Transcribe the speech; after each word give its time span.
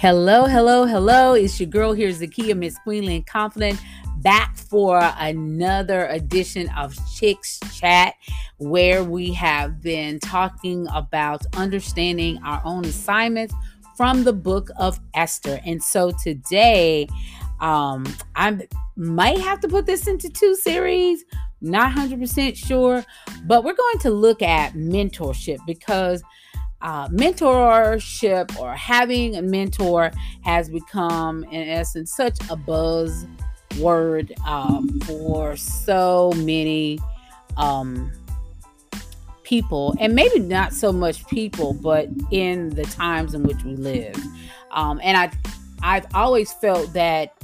Hello, 0.00 0.46
hello, 0.46 0.86
hello. 0.86 1.34
It's 1.34 1.60
your 1.60 1.68
girl 1.68 1.92
here, 1.92 2.08
Zakiya 2.08 2.56
Miss 2.56 2.78
Queenly 2.78 3.20
Confident, 3.20 3.78
back 4.22 4.56
for 4.56 4.98
another 5.18 6.06
edition 6.06 6.70
of 6.70 6.96
Chicks 7.14 7.60
Chat, 7.78 8.14
where 8.56 9.04
we 9.04 9.30
have 9.34 9.82
been 9.82 10.18
talking 10.18 10.86
about 10.94 11.44
understanding 11.54 12.40
our 12.42 12.62
own 12.64 12.86
assignments 12.86 13.54
from 13.94 14.24
the 14.24 14.32
book 14.32 14.70
of 14.78 14.98
Esther. 15.12 15.60
And 15.66 15.82
so 15.82 16.12
today, 16.24 17.06
um, 17.60 18.06
I 18.36 18.58
might 18.96 19.38
have 19.40 19.60
to 19.60 19.68
put 19.68 19.84
this 19.84 20.06
into 20.06 20.30
two 20.30 20.54
series, 20.54 21.26
not 21.60 21.94
100% 21.94 22.56
sure, 22.56 23.04
but 23.44 23.64
we're 23.64 23.74
going 23.74 23.98
to 23.98 24.10
look 24.10 24.40
at 24.40 24.72
mentorship 24.72 25.58
because 25.66 26.22
uh, 26.82 27.08
mentorship 27.08 28.58
or 28.58 28.74
having 28.74 29.36
a 29.36 29.42
mentor 29.42 30.10
has 30.42 30.70
become, 30.70 31.44
in 31.44 31.68
essence, 31.68 32.14
such 32.14 32.38
a 32.48 32.56
buzz 32.56 33.26
word 33.78 34.32
um, 34.46 35.00
for 35.00 35.56
so 35.56 36.32
many 36.36 36.98
um, 37.56 38.10
people, 39.42 39.94
and 40.00 40.14
maybe 40.14 40.38
not 40.38 40.72
so 40.72 40.92
much 40.92 41.26
people, 41.26 41.74
but 41.74 42.08
in 42.30 42.70
the 42.70 42.84
times 42.84 43.34
in 43.34 43.42
which 43.42 43.62
we 43.64 43.76
live. 43.76 44.16
Um, 44.70 45.00
and 45.02 45.16
I, 45.16 45.30
I've 45.82 46.06
always 46.14 46.52
felt 46.52 46.92
that 46.94 47.34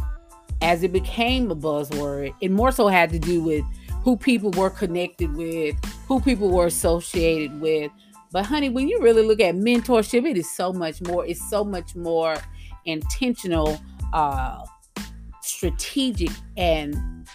as 0.62 0.82
it 0.82 0.92
became 0.92 1.50
a 1.50 1.56
buzzword, 1.56 2.34
it 2.40 2.50
more 2.50 2.72
so 2.72 2.88
had 2.88 3.10
to 3.10 3.18
do 3.18 3.42
with 3.42 3.64
who 4.02 4.16
people 4.16 4.50
were 4.52 4.70
connected 4.70 5.34
with, 5.34 5.76
who 6.06 6.20
people 6.20 6.50
were 6.50 6.66
associated 6.66 7.60
with, 7.60 7.90
but 8.36 8.44
honey, 8.44 8.68
when 8.68 8.86
you 8.86 9.00
really 9.00 9.22
look 9.22 9.40
at 9.40 9.54
mentorship, 9.54 10.28
it 10.28 10.36
is 10.36 10.50
so 10.54 10.70
much 10.70 11.00
more. 11.00 11.24
It's 11.24 11.48
so 11.48 11.64
much 11.64 11.96
more 11.96 12.36
intentional, 12.84 13.80
uh, 14.12 14.62
strategic, 15.40 16.28
and 16.58 17.26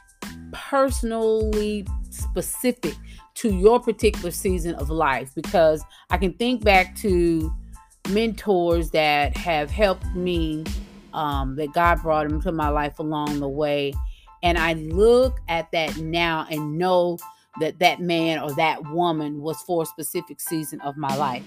personally 0.52 1.88
specific 2.12 2.94
to 3.34 3.52
your 3.52 3.80
particular 3.80 4.30
season 4.30 4.76
of 4.76 4.92
life. 4.92 5.34
Because 5.34 5.84
I 6.12 6.18
can 6.18 6.34
think 6.34 6.64
back 6.64 6.96
to 6.98 7.52
mentors 8.12 8.92
that 8.92 9.36
have 9.36 9.72
helped 9.72 10.06
me, 10.14 10.64
um, 11.16 11.56
that 11.56 11.74
God 11.74 12.04
brought 12.04 12.30
into 12.30 12.52
my 12.52 12.70
life 12.70 13.00
along 13.00 13.40
the 13.40 13.50
way. 13.50 13.92
And 14.44 14.56
I 14.56 14.74
look 14.74 15.40
at 15.50 15.72
that 15.72 15.98
now 15.98 16.46
and 16.52 16.78
know 16.78 17.18
that 17.60 17.80
that 17.80 18.00
man 18.00 18.40
or 18.40 18.54
that 18.56 18.84
woman 18.92 19.42
was 19.42 19.62
for 19.62 19.84
a 19.84 19.86
specific 19.86 20.40
season 20.40 20.80
of 20.82 20.98
my 20.98 21.16
life. 21.16 21.44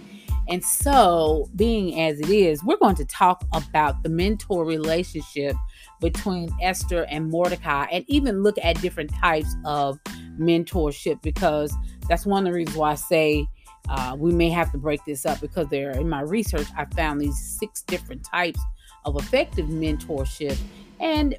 And 0.49 0.63
so, 0.63 1.49
being 1.57 1.99
as 2.01 2.21
it 2.21 2.29
is, 2.29 2.63
we're 2.63 2.77
going 2.77 2.97
to 2.97 3.05
talk 3.07 3.45
about 3.55 4.03
the 4.03 4.11
mentor 4.11 4.67
relationship 4.67 5.57
between 6.01 6.51
Esther 6.61 7.05
and 7.09 7.31
Mordecai 7.31 7.87
and 7.91 8.05
even 8.09 8.43
look 8.43 8.57
at 8.63 8.81
different 8.83 9.15
types 9.15 9.55
of 9.65 9.99
mentorship 10.39 11.23
because 11.23 11.73
that's 12.09 12.27
one 12.27 12.47
of 12.47 12.53
the 12.53 12.59
reasons 12.59 12.77
why 12.77 12.93
I 12.93 12.97
say 12.97 13.47
uh, 13.89 14.17
we 14.19 14.33
may 14.33 14.51
have 14.51 14.71
to 14.73 14.79
break 14.79 15.05
this 15.07 15.25
up 15.25 15.41
because 15.41 15.69
there 15.69 15.93
in 15.93 16.09
my 16.09 16.21
research 16.21 16.67
I 16.77 16.85
found 16.87 17.21
these 17.21 17.39
six 17.39 17.83
different 17.83 18.25
types 18.25 18.61
of 19.05 19.17
effective 19.17 19.67
mentorship 19.67 20.59
and 21.01 21.37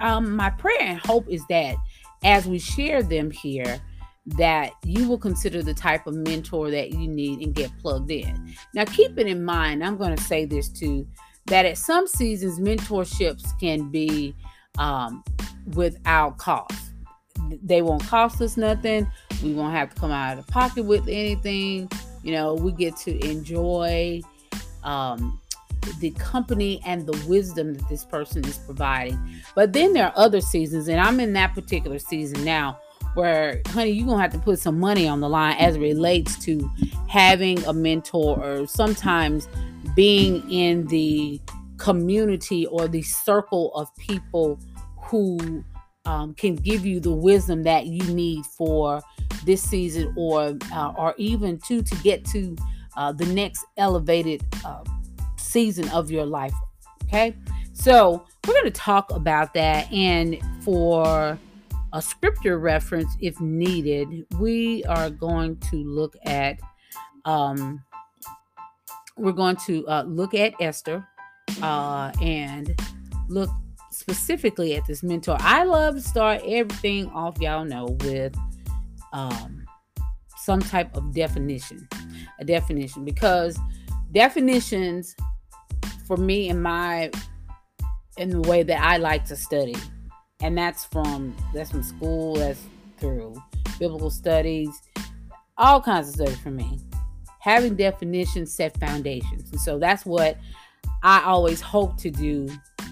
um, 0.00 0.36
my 0.36 0.50
prayer 0.50 0.80
and 0.80 0.98
hope 0.98 1.28
is 1.28 1.44
that 1.48 1.76
as 2.24 2.46
we 2.46 2.58
share 2.58 3.02
them 3.02 3.30
here 3.30 3.80
that 4.26 4.72
you 4.84 5.08
will 5.08 5.18
consider 5.18 5.62
the 5.62 5.72
type 5.72 6.06
of 6.06 6.14
mentor 6.14 6.70
that 6.70 6.92
you 6.92 7.08
need 7.08 7.40
and 7.40 7.54
get 7.54 7.70
plugged 7.78 8.10
in. 8.10 8.54
Now, 8.74 8.84
keep 8.84 9.18
it 9.18 9.26
in 9.26 9.44
mind, 9.44 9.82
I'm 9.82 9.96
going 9.96 10.14
to 10.14 10.22
say 10.22 10.44
this 10.44 10.68
too 10.68 11.06
that 11.46 11.64
at 11.64 11.78
some 11.78 12.06
seasons, 12.06 12.60
mentorships 12.60 13.58
can 13.58 13.90
be 13.90 14.34
um, 14.78 15.24
without 15.74 16.38
cost. 16.38 16.92
They 17.62 17.82
won't 17.82 18.04
cost 18.04 18.40
us 18.42 18.56
nothing. 18.56 19.10
We 19.42 19.54
won't 19.54 19.74
have 19.74 19.94
to 19.94 20.00
come 20.00 20.10
out 20.10 20.38
of 20.38 20.46
the 20.46 20.52
pocket 20.52 20.84
with 20.84 21.08
anything. 21.08 21.90
You 22.22 22.32
know, 22.32 22.54
we 22.54 22.72
get 22.72 22.96
to 22.98 23.18
enjoy 23.26 24.20
um, 24.84 25.40
the 26.00 26.10
company 26.12 26.80
and 26.84 27.06
the 27.06 27.26
wisdom 27.26 27.74
that 27.74 27.88
this 27.88 28.04
person 28.04 28.44
is 28.44 28.58
providing. 28.58 29.18
But 29.54 29.72
then 29.72 29.92
there 29.92 30.06
are 30.06 30.12
other 30.16 30.40
seasons, 30.40 30.88
and 30.88 31.00
I'm 31.00 31.20
in 31.20 31.32
that 31.34 31.54
particular 31.54 31.98
season 31.98 32.44
now 32.44 32.78
where 33.14 33.60
honey 33.68 33.90
you're 33.90 34.06
gonna 34.06 34.20
have 34.22 34.32
to 34.32 34.38
put 34.38 34.58
some 34.58 34.78
money 34.78 35.08
on 35.08 35.20
the 35.20 35.28
line 35.28 35.56
as 35.58 35.76
it 35.76 35.80
relates 35.80 36.38
to 36.38 36.70
having 37.08 37.62
a 37.64 37.72
mentor 37.72 38.38
or 38.42 38.66
sometimes 38.66 39.48
being 39.96 40.48
in 40.50 40.86
the 40.86 41.40
community 41.78 42.66
or 42.66 42.86
the 42.86 43.02
circle 43.02 43.74
of 43.74 43.94
people 43.96 44.60
who 45.02 45.64
um, 46.04 46.34
can 46.34 46.54
give 46.54 46.86
you 46.86 47.00
the 47.00 47.12
wisdom 47.12 47.62
that 47.62 47.86
you 47.86 48.02
need 48.14 48.44
for 48.44 49.00
this 49.44 49.62
season 49.62 50.12
or 50.16 50.56
uh, 50.72 50.92
or 50.96 51.14
even 51.18 51.58
to 51.58 51.82
to 51.82 51.94
get 51.96 52.24
to 52.24 52.56
uh, 52.96 53.12
the 53.12 53.26
next 53.26 53.64
elevated 53.76 54.44
uh, 54.64 54.82
season 55.48 55.88
of 55.90 56.10
your 56.10 56.26
life 56.26 56.54
okay 57.04 57.34
so 57.72 58.24
we're 58.46 58.54
going 58.54 58.64
to 58.64 58.70
talk 58.70 59.10
about 59.10 59.54
that 59.54 59.90
and 59.92 60.38
for 60.62 61.38
a 61.92 62.02
scripture 62.02 62.58
reference 62.58 63.16
if 63.20 63.40
needed, 63.40 64.26
we 64.38 64.84
are 64.84 65.10
going 65.10 65.56
to 65.70 65.76
look 65.76 66.16
at 66.24 66.58
um, 67.24 67.82
we're 69.16 69.32
going 69.32 69.56
to 69.56 69.86
uh, 69.88 70.04
look 70.04 70.34
at 70.34 70.54
Esther 70.60 71.06
uh, 71.62 72.12
and 72.22 72.78
look 73.28 73.50
specifically 73.90 74.76
at 74.76 74.86
this 74.86 75.02
mentor. 75.02 75.36
I 75.40 75.64
love 75.64 75.96
to 75.96 76.00
start 76.00 76.42
everything 76.46 77.08
off, 77.10 77.40
y'all 77.40 77.64
know, 77.64 77.96
with 78.00 78.36
um, 79.12 79.66
some 80.36 80.60
type 80.60 80.96
of 80.96 81.12
definition, 81.12 81.88
a 82.38 82.44
definition, 82.44 83.04
because 83.04 83.58
definitions 84.12 85.16
for 86.08 86.16
me 86.16 86.48
in 86.48 86.60
my 86.60 87.12
in 88.16 88.30
the 88.30 88.40
way 88.48 88.64
that 88.64 88.82
I 88.82 88.96
like 88.96 89.24
to 89.26 89.36
study. 89.36 89.76
And 90.40 90.58
that's 90.58 90.84
from 90.84 91.36
that's 91.54 91.70
from 91.70 91.84
school 91.84 92.34
that's 92.34 92.60
through 92.98 93.40
biblical 93.78 94.10
studies 94.10 94.80
all 95.58 95.80
kinds 95.80 96.08
of 96.08 96.14
studies 96.14 96.38
for 96.38 96.50
me. 96.50 96.78
Having 97.40 97.76
definitions 97.76 98.54
set 98.54 98.78
foundations. 98.78 99.50
And 99.50 99.60
so 99.60 99.78
that's 99.78 100.06
what 100.06 100.38
i 101.04 101.22
always 101.22 101.60
hope 101.60 101.96
to 101.96 102.10
do 102.10 102.48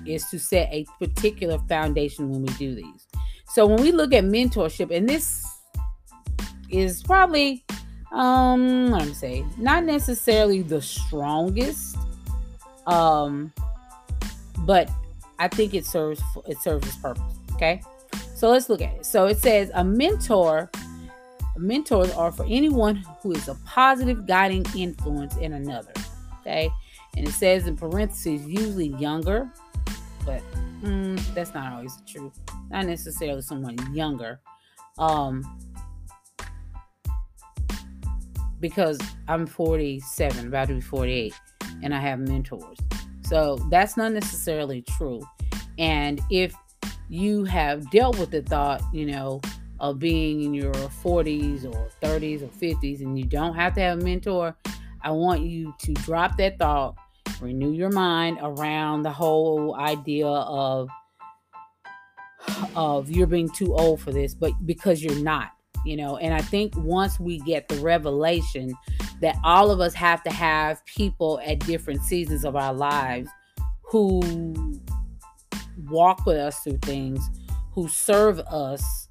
is 0.07 0.25
to 0.27 0.39
set 0.39 0.69
a 0.71 0.87
particular 1.01 1.59
foundation 1.69 2.31
when 2.31 2.43
we 2.43 2.53
do 2.55 2.75
these. 2.75 3.07
So 3.49 3.67
when 3.67 3.81
we 3.83 3.91
look 3.91 4.13
at 4.13 4.25
mentorship 4.25 4.95
and 4.95 5.09
this 5.09 5.45
is 6.69 7.03
probably 7.03 7.65
um 8.13 8.91
me 8.91 9.13
say 9.13 9.45
not 9.57 9.85
necessarily 9.85 10.63
the 10.63 10.81
strongest 10.81 11.97
um 12.87 13.53
but 14.61 14.91
i 15.39 15.49
think 15.49 15.75
it 15.75 15.85
serves 15.85 16.21
it 16.47 16.59
serves 16.63 16.87
its 16.87 16.97
purpose 16.97 17.37
Okay. 17.57 17.81
So 18.35 18.51
let's 18.51 18.69
look 18.69 18.83
at 18.83 18.95
it. 18.95 19.07
So 19.07 19.27
it 19.27 19.39
says 19.39 19.71
a 19.75 19.83
mentor, 19.83 20.71
mentors 21.57 22.13
are 22.13 22.31
for 22.31 22.45
anyone 22.45 22.97
who 23.23 23.33
is 23.33 23.49
a 23.49 23.55
positive 23.67 24.27
guiding 24.27 24.65
influence 24.77 25.37
in 25.39 25.55
another. 25.55 25.93
Okay. 26.41 26.71
And 27.17 27.27
it 27.27 27.33
says 27.33 27.67
in 27.67 27.77
parentheses, 27.77 28.47
usually 28.47 28.89
younger, 28.89 29.51
but 30.27 30.43
mm, 30.83 31.19
that's 31.35 31.55
not 31.55 31.73
always 31.73 31.97
the 31.97 32.05
truth. 32.05 32.39
Not 32.71 32.85
necessarily 32.85 33.41
someone 33.41 33.79
younger. 33.95 34.39
Um, 34.99 35.43
because 38.61 39.01
I'm 39.29 39.47
47, 39.47 40.49
about 40.49 40.69
to 40.69 40.75
be 40.75 40.81
48, 40.83 41.35
and 41.83 41.95
I 41.95 42.01
have 42.01 42.19
mentors. 42.19 42.79
So 43.23 43.57
that's 43.71 43.97
not 43.97 44.13
necessarily 44.13 44.83
true. 44.83 45.23
And 45.79 46.21
if 46.31 46.55
you 47.09 47.45
have 47.45 47.91
dealt 47.91 48.19
with 48.19 48.31
the 48.31 48.43
thought, 48.43 48.83
you 48.93 49.07
know, 49.07 49.41
of 49.79 49.99
being 49.99 50.43
in 50.43 50.55
your 50.55 50.73
40s 50.73 51.65
or 51.65 51.89
30s 52.03 52.43
or 52.43 52.47
50s 52.47 53.01
and 53.01 53.19
you 53.19 53.25
don't 53.25 53.55
have 53.55 53.75
to 53.75 53.81
have 53.81 53.99
a 54.01 54.05
mentor, 54.05 54.57
I 55.03 55.11
want 55.11 55.43
you 55.43 55.75
to 55.81 55.93
drop 55.95 56.37
that 56.39 56.59
thought, 56.59 56.97
renew 57.41 57.73
your 57.73 57.91
mind 57.91 58.39
around 58.41 59.03
the 59.03 59.13
whole 59.13 59.75
idea 59.77 60.27
of 60.27 60.89
of 62.75 63.11
you're 63.11 63.27
being 63.27 63.49
too 63.51 63.75
old 63.75 64.01
for 64.01 64.13
this, 64.13 64.35
but 64.35 64.53
because 64.65 65.03
you're 65.03 65.19
not, 65.19 65.51
you 65.85 65.97
know. 65.97 66.17
And 66.17 66.33
I 66.33 66.41
think 66.41 66.75
once 66.77 67.19
we 67.19 67.39
get 67.41 67.69
the 67.69 67.77
revelation 67.77 68.73
that 69.21 69.37
all 69.45 69.71
of 69.71 69.81
us 69.81 69.95
have 69.95 70.23
to 70.25 70.31
have 70.31 70.85
people 70.85 71.41
at 71.45 71.61
different 71.61 72.03
seasons 72.03 72.45
of 72.45 72.57
our 72.57 72.75
lives 72.75 73.29
who 73.83 74.81
walk 75.89 76.27
with 76.27 76.37
us 76.37 76.61
through 76.61 76.79
things, 76.83 77.29
who 77.73 77.89
serve 77.89 78.41
us 78.41 79.09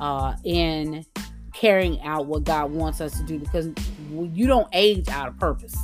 uh, 0.00 0.34
in 0.44 1.04
carrying 1.52 2.00
out 2.02 2.26
what 2.26 2.44
God 2.44 2.70
wants 2.70 3.00
us 3.00 3.18
to 3.18 3.24
do 3.24 3.38
because 3.38 3.70
you 4.10 4.46
don't 4.46 4.68
age 4.72 5.08
out 5.08 5.28
of 5.28 5.38
purpose. 5.38 5.76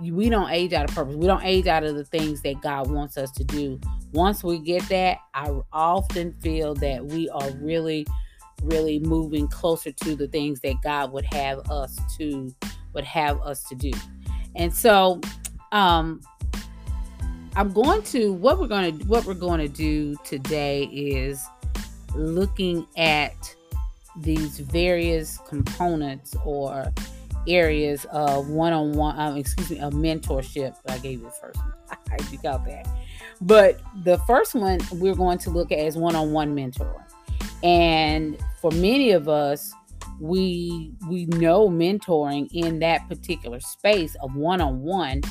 we 0.00 0.28
don't 0.28 0.50
age 0.50 0.72
out 0.72 0.88
of 0.88 0.94
purpose. 0.94 1.16
We 1.16 1.26
don't 1.26 1.44
age 1.44 1.66
out 1.66 1.82
of 1.82 1.96
the 1.96 2.04
things 2.04 2.42
that 2.42 2.60
God 2.60 2.88
wants 2.90 3.16
us 3.16 3.32
to 3.32 3.44
do. 3.44 3.80
Once 4.12 4.44
we 4.44 4.58
get 4.58 4.88
that, 4.88 5.18
I 5.34 5.50
often 5.72 6.32
feel 6.40 6.74
that 6.76 7.04
we 7.04 7.28
are 7.30 7.50
really, 7.60 8.06
really 8.62 8.98
moving 8.98 9.48
closer 9.48 9.92
to 9.92 10.16
the 10.16 10.28
things 10.28 10.60
that 10.60 10.74
God 10.82 11.12
would 11.12 11.24
have 11.26 11.70
us 11.70 11.98
to 12.18 12.54
would 12.94 13.04
have 13.04 13.40
us 13.42 13.64
to 13.64 13.74
do. 13.74 13.92
And 14.56 14.74
so, 14.74 15.20
um, 15.72 16.20
I'm 17.56 17.72
going 17.72 18.02
to 18.04 18.32
what 18.32 18.58
we're 18.58 18.66
going 18.66 18.98
to 18.98 19.06
what 19.06 19.24
we're 19.24 19.34
going 19.34 19.60
to 19.60 19.68
do 19.68 20.16
today 20.24 20.84
is 20.84 21.44
looking 22.14 22.86
at 22.96 23.54
these 24.16 24.58
various 24.58 25.38
components 25.46 26.34
or 26.44 26.92
areas 27.46 28.04
of 28.06 28.48
one-on-one 28.48 29.18
um, 29.18 29.36
excuse 29.36 29.70
me 29.70 29.78
of 29.80 29.92
mentorship. 29.92 30.76
I 30.88 30.98
gave 30.98 31.20
you 31.20 31.26
the 31.26 31.30
first 31.30 31.56
one. 31.56 31.72
I 31.90 32.16
you 32.30 32.38
got 32.38 32.64
that. 32.66 32.88
But 33.40 33.80
the 34.04 34.18
first 34.18 34.54
one 34.54 34.80
we're 34.92 35.14
going 35.14 35.38
to 35.38 35.50
look 35.50 35.70
at 35.70 35.78
is 35.78 35.96
one-on-one 35.96 36.54
mentoring 36.54 37.07
and 37.62 38.38
for 38.60 38.70
many 38.72 39.10
of 39.10 39.28
us 39.28 39.72
we 40.20 40.92
we 41.08 41.26
know 41.26 41.68
mentoring 41.68 42.48
in 42.52 42.78
that 42.80 43.08
particular 43.08 43.60
space 43.60 44.14
of 44.16 44.34
one-on-one 44.34 45.22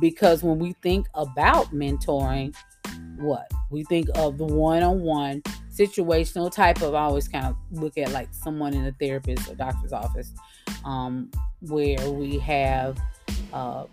because 0.00 0.42
when 0.42 0.58
we 0.58 0.72
think 0.82 1.06
about 1.14 1.66
mentoring 1.72 2.54
what? 3.18 3.50
We 3.70 3.84
think 3.84 4.08
of 4.14 4.38
the 4.38 4.44
one-on-one 4.44 5.42
situational 5.70 6.50
type 6.50 6.82
of 6.82 6.94
I 6.94 7.02
always 7.02 7.28
kind 7.28 7.46
of 7.46 7.56
look 7.70 7.98
at 7.98 8.10
like 8.10 8.28
someone 8.32 8.74
in 8.74 8.86
a 8.86 8.92
therapist 8.92 9.48
or 9.48 9.54
doctor's 9.54 9.92
office 9.92 10.32
um, 10.84 11.30
where 11.60 12.10
we 12.10 12.38
have 12.38 12.98
a 13.52 13.86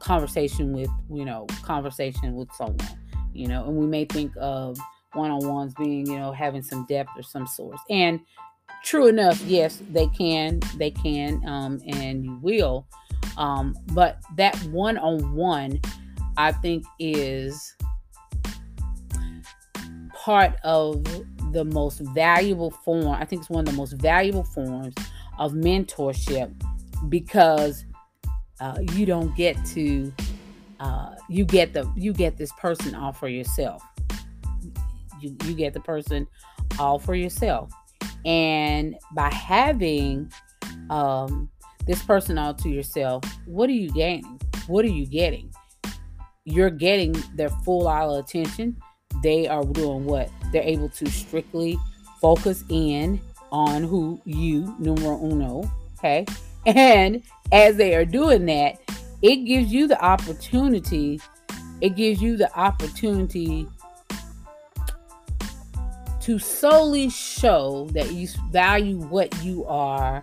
conversation 0.00 0.72
with 0.72 0.90
you 1.10 1.24
know 1.24 1.46
conversation 1.62 2.34
with 2.34 2.48
someone 2.52 2.98
you 3.32 3.46
know 3.48 3.64
and 3.66 3.76
we 3.76 3.86
may 3.86 4.04
think 4.04 4.32
of 4.38 4.78
one-on-ones 5.14 5.74
being 5.78 6.06
you 6.06 6.18
know 6.18 6.32
having 6.32 6.62
some 6.62 6.84
depth 6.86 7.10
or 7.16 7.22
some 7.22 7.46
source 7.46 7.80
and 7.90 8.20
true 8.84 9.08
enough 9.08 9.40
yes 9.42 9.82
they 9.90 10.06
can 10.08 10.60
they 10.76 10.90
can 10.90 11.42
um, 11.46 11.80
and 11.86 12.24
you 12.24 12.38
will 12.42 12.86
um, 13.36 13.74
but 13.92 14.18
that 14.36 14.56
one-on-one 14.64 15.80
i 16.36 16.52
think 16.52 16.84
is 16.98 17.74
part 20.28 20.56
of 20.62 21.02
the 21.52 21.64
most 21.64 22.00
valuable 22.00 22.70
form. 22.70 23.08
I 23.08 23.24
think 23.24 23.40
it's 23.40 23.50
one 23.50 23.60
of 23.60 23.72
the 23.72 23.78
most 23.78 23.92
valuable 23.92 24.44
forms 24.44 24.94
of 25.38 25.52
mentorship 25.52 26.52
because 27.08 27.84
uh, 28.60 28.78
you 28.92 29.06
don't 29.06 29.34
get 29.36 29.56
to 29.66 30.12
uh, 30.80 31.14
you 31.28 31.44
get 31.44 31.72
the 31.72 31.90
you 31.96 32.12
get 32.12 32.36
this 32.36 32.52
person 32.52 32.94
all 32.94 33.12
for 33.12 33.28
yourself. 33.28 33.82
You, 35.20 35.36
you 35.44 35.54
get 35.54 35.74
the 35.74 35.80
person 35.80 36.26
all 36.78 36.98
for 36.98 37.14
yourself, 37.14 37.72
and 38.24 38.96
by 39.14 39.30
having 39.30 40.30
um, 40.90 41.48
this 41.86 42.02
person 42.02 42.38
all 42.38 42.54
to 42.54 42.68
yourself, 42.68 43.24
what 43.46 43.68
are 43.68 43.74
you 43.74 43.90
gaining? 43.90 44.40
What 44.66 44.84
are 44.84 44.88
you 44.88 45.06
getting? 45.06 45.52
You're 46.44 46.70
getting 46.70 47.12
their 47.34 47.50
full 47.50 47.88
all 47.88 48.18
attention 48.18 48.76
they 49.22 49.48
are 49.48 49.64
doing 49.64 50.04
what? 50.04 50.30
They're 50.52 50.62
able 50.62 50.88
to 50.90 51.06
strictly 51.10 51.78
focus 52.20 52.64
in 52.68 53.20
on 53.50 53.82
who 53.82 54.20
you, 54.24 54.74
numero 54.78 55.18
uno, 55.24 55.70
okay? 55.98 56.26
And 56.66 57.22
as 57.50 57.76
they 57.76 57.94
are 57.94 58.04
doing 58.04 58.46
that, 58.46 58.78
it 59.22 59.36
gives 59.36 59.72
you 59.72 59.88
the 59.88 60.00
opportunity, 60.04 61.20
it 61.80 61.96
gives 61.96 62.20
you 62.20 62.36
the 62.36 62.54
opportunity 62.58 63.66
to 66.28 66.38
solely 66.38 67.08
show 67.08 67.88
that 67.92 68.12
you 68.12 68.28
value 68.50 68.98
what 68.98 69.34
you 69.42 69.64
are 69.64 70.22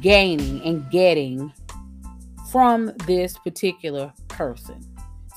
gaining 0.00 0.60
and 0.62 0.90
getting 0.90 1.52
from 2.50 2.86
this 3.06 3.38
particular 3.38 4.12
person. 4.26 4.80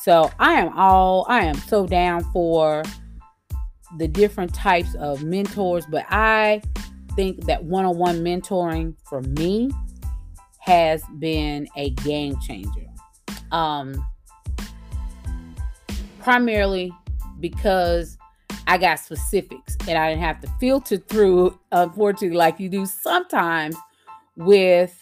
So 0.02 0.32
I 0.40 0.54
am 0.54 0.76
all 0.76 1.24
I 1.30 1.44
am 1.44 1.54
so 1.54 1.86
down 1.86 2.24
for 2.34 2.82
the 4.00 4.08
different 4.08 4.56
types 4.56 4.96
of 4.96 5.24
mentors, 5.24 5.86
but 5.86 6.08
I 6.10 6.64
think 7.16 7.46
that 7.46 7.64
one-on-one 7.64 8.24
mentoring 8.24 8.96
for 9.08 9.22
me 9.22 9.70
has 10.58 11.04
been 11.20 11.68
a 11.76 11.92
game 11.92 12.40
changer. 12.40 12.88
Um 13.52 14.04
primarily 16.24 16.92
because 17.40 18.17
I 18.68 18.78
got 18.78 19.00
specifics 19.00 19.78
and 19.88 19.98
I 19.98 20.10
didn't 20.10 20.24
have 20.24 20.42
to 20.42 20.50
filter 20.60 20.98
through, 20.98 21.58
unfortunately, 21.72 22.38
like 22.38 22.60
you 22.60 22.68
do 22.68 22.86
sometimes 22.86 23.76
with 24.36 25.02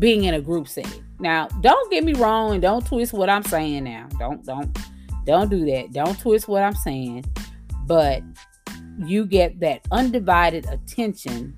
being 0.00 0.24
in 0.24 0.34
a 0.34 0.40
group 0.40 0.66
setting. 0.66 1.04
Now, 1.20 1.46
don't 1.60 1.90
get 1.90 2.04
me 2.04 2.12
wrong 2.14 2.52
and 2.52 2.62
don't 2.62 2.84
twist 2.84 3.12
what 3.12 3.30
I'm 3.30 3.44
saying 3.44 3.84
now. 3.84 4.08
Don't 4.18 4.44
don't 4.44 4.76
don't 5.24 5.48
do 5.48 5.64
that. 5.66 5.92
Don't 5.92 6.18
twist 6.18 6.48
what 6.48 6.62
I'm 6.62 6.74
saying. 6.74 7.24
But 7.86 8.22
you 8.98 9.26
get 9.26 9.60
that 9.60 9.86
undivided 9.90 10.66
attention 10.66 11.56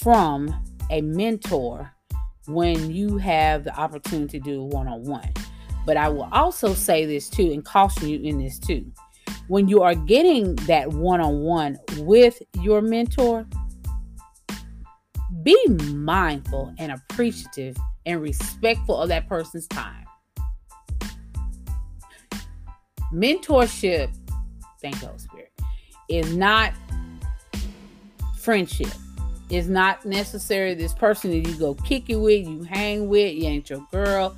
from 0.00 0.54
a 0.90 1.00
mentor 1.02 1.90
when 2.46 2.90
you 2.92 3.18
have 3.18 3.64
the 3.64 3.76
opportunity 3.76 4.38
to 4.38 4.44
do 4.44 4.62
one-on-one. 4.64 5.32
But 5.84 5.96
I 5.96 6.08
will 6.08 6.28
also 6.32 6.74
say 6.74 7.04
this 7.06 7.28
too 7.28 7.52
and 7.52 7.64
caution 7.64 8.08
you 8.08 8.20
in 8.20 8.38
this 8.38 8.58
too. 8.58 8.90
When 9.48 9.68
you 9.68 9.82
are 9.82 9.94
getting 9.94 10.54
that 10.66 10.88
one-on-one 10.88 11.78
with 11.98 12.40
your 12.60 12.80
mentor, 12.80 13.46
be 15.42 15.56
mindful 15.68 16.72
and 16.78 16.92
appreciative 16.92 17.76
and 18.06 18.22
respectful 18.22 18.96
of 18.96 19.08
that 19.08 19.28
person's 19.28 19.66
time. 19.66 20.04
Mentorship, 23.12 24.10
thank 24.80 25.00
you, 25.02 25.08
Holy 25.08 25.18
Spirit, 25.18 25.52
is 26.08 26.34
not 26.34 26.72
friendship. 28.38 28.88
It's 29.50 29.68
not 29.68 30.04
necessarily 30.06 30.74
this 30.74 30.94
person 30.94 31.30
that 31.30 31.48
you 31.48 31.54
go 31.56 31.74
kick 31.74 32.08
it 32.08 32.16
with, 32.16 32.46
you 32.46 32.62
hang 32.62 33.08
with, 33.08 33.34
you 33.34 33.44
ain't 33.44 33.68
your 33.68 33.86
girl. 33.92 34.34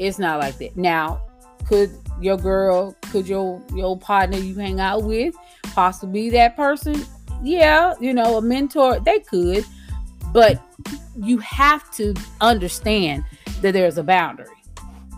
It's 0.00 0.18
not 0.18 0.40
like 0.40 0.56
that. 0.58 0.76
Now, 0.76 1.20
could 1.66 1.90
your 2.20 2.38
girl, 2.38 2.96
could 3.12 3.28
your 3.28 3.62
your 3.74 3.98
partner 3.98 4.38
you 4.38 4.54
hang 4.54 4.80
out 4.80 5.04
with 5.04 5.34
possibly 5.74 6.30
that 6.30 6.56
person? 6.56 7.04
Yeah, 7.42 7.94
you 8.00 8.12
know, 8.14 8.38
a 8.38 8.42
mentor, 8.42 8.98
they 9.00 9.20
could. 9.20 9.64
But 10.32 10.60
you 11.22 11.38
have 11.38 11.90
to 11.92 12.14
understand 12.40 13.24
that 13.60 13.72
there's 13.72 13.98
a 13.98 14.02
boundary. 14.02 14.46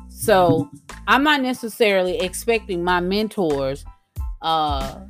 So 0.08 0.68
I'm 1.06 1.22
not 1.22 1.42
necessarily 1.42 2.18
expecting 2.18 2.82
my 2.82 3.00
mentors 3.00 3.84
uh, 4.40 5.00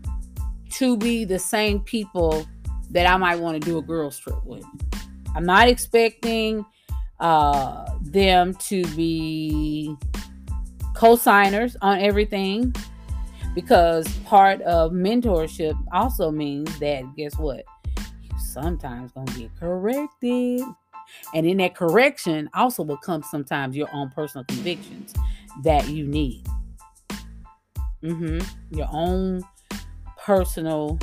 to 0.70 0.96
be 0.96 1.24
the 1.24 1.38
same 1.38 1.80
people 1.80 2.46
that 2.90 3.06
I 3.06 3.16
might 3.16 3.36
want 3.36 3.62
to 3.62 3.70
do 3.70 3.78
a 3.78 3.82
girls 3.82 4.18
trip 4.18 4.44
with. 4.44 4.64
I'm 5.34 5.46
not 5.46 5.68
expecting 5.68 6.64
uh, 7.22 7.86
them 8.02 8.52
to 8.54 8.84
be 8.96 9.96
co-signers 10.94 11.76
on 11.80 12.00
everything 12.00 12.74
because 13.54 14.06
part 14.24 14.60
of 14.62 14.92
mentorship 14.92 15.80
also 15.92 16.30
means 16.30 16.78
that 16.80 17.04
guess 17.16 17.38
what 17.38 17.64
you 18.22 18.38
sometimes 18.38 19.12
gonna 19.12 19.32
get 19.32 19.50
corrected. 19.58 20.62
And 21.34 21.46
in 21.46 21.58
that 21.58 21.76
correction 21.76 22.50
also 22.54 22.82
will 22.82 22.96
come 22.96 23.22
sometimes 23.22 23.76
your 23.76 23.88
own 23.92 24.10
personal 24.10 24.44
convictions 24.46 25.14
that 25.62 25.88
you 25.88 26.06
need. 26.06 26.44
Mm-hmm. 28.02 28.76
Your 28.76 28.88
own 28.90 29.42
personal 30.18 30.98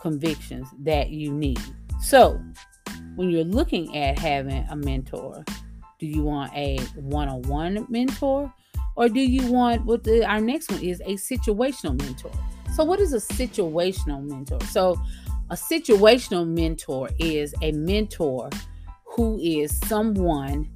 convictions 0.00 0.68
that 0.80 1.10
you 1.10 1.32
need. 1.32 1.60
So 2.00 2.40
when 3.16 3.30
you're 3.30 3.44
looking 3.44 3.96
at 3.96 4.18
having 4.18 4.64
a 4.70 4.76
mentor, 4.76 5.44
do 5.98 6.06
you 6.06 6.22
want 6.22 6.52
a 6.54 6.78
one-on-one 6.94 7.86
mentor 7.88 8.52
or 8.94 9.08
do 9.08 9.20
you 9.20 9.50
want 9.50 9.84
what 9.84 10.04
the, 10.04 10.24
our 10.24 10.40
next 10.40 10.70
one 10.70 10.82
is 10.82 11.00
a 11.00 11.14
situational 11.14 12.00
mentor? 12.00 12.30
So 12.74 12.84
what 12.84 13.00
is 13.00 13.14
a 13.14 13.16
situational 13.16 14.22
mentor? 14.22 14.60
So 14.66 15.00
a 15.48 15.54
situational 15.54 16.46
mentor 16.46 17.08
is 17.18 17.54
a 17.62 17.72
mentor 17.72 18.50
who 19.04 19.38
is 19.40 19.76
someone 19.88 20.70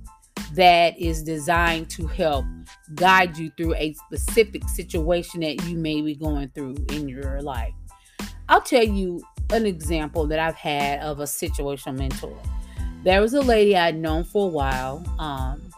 that 0.55 0.99
is 0.99 1.23
designed 1.23 1.91
to 1.91 2.07
help 2.07 2.47
guide 2.95 3.37
you 3.37 3.51
through 3.57 3.75
a 3.75 3.93
specific 3.93 4.67
situation 4.69 5.41
that 5.41 5.63
you 5.67 5.77
may 5.77 6.01
be 6.01 6.15
going 6.15 6.49
through 6.55 6.77
in 6.93 7.07
your 7.09 7.43
life. 7.43 7.75
I'll 8.49 8.63
tell 8.63 8.83
you 8.83 9.23
an 9.53 9.67
example 9.67 10.27
that 10.27 10.39
I've 10.39 10.55
had 10.55 11.01
of 11.01 11.21
a 11.21 11.25
situational 11.25 11.99
mentor. 11.99 12.37
there 13.03 13.21
was 13.21 13.35
a 13.35 13.41
lady 13.41 13.77
I'd 13.77 13.97
known 13.97 14.25
for 14.25 14.47
a 14.47 14.51
while. 14.51 15.05
Um, 15.19 15.71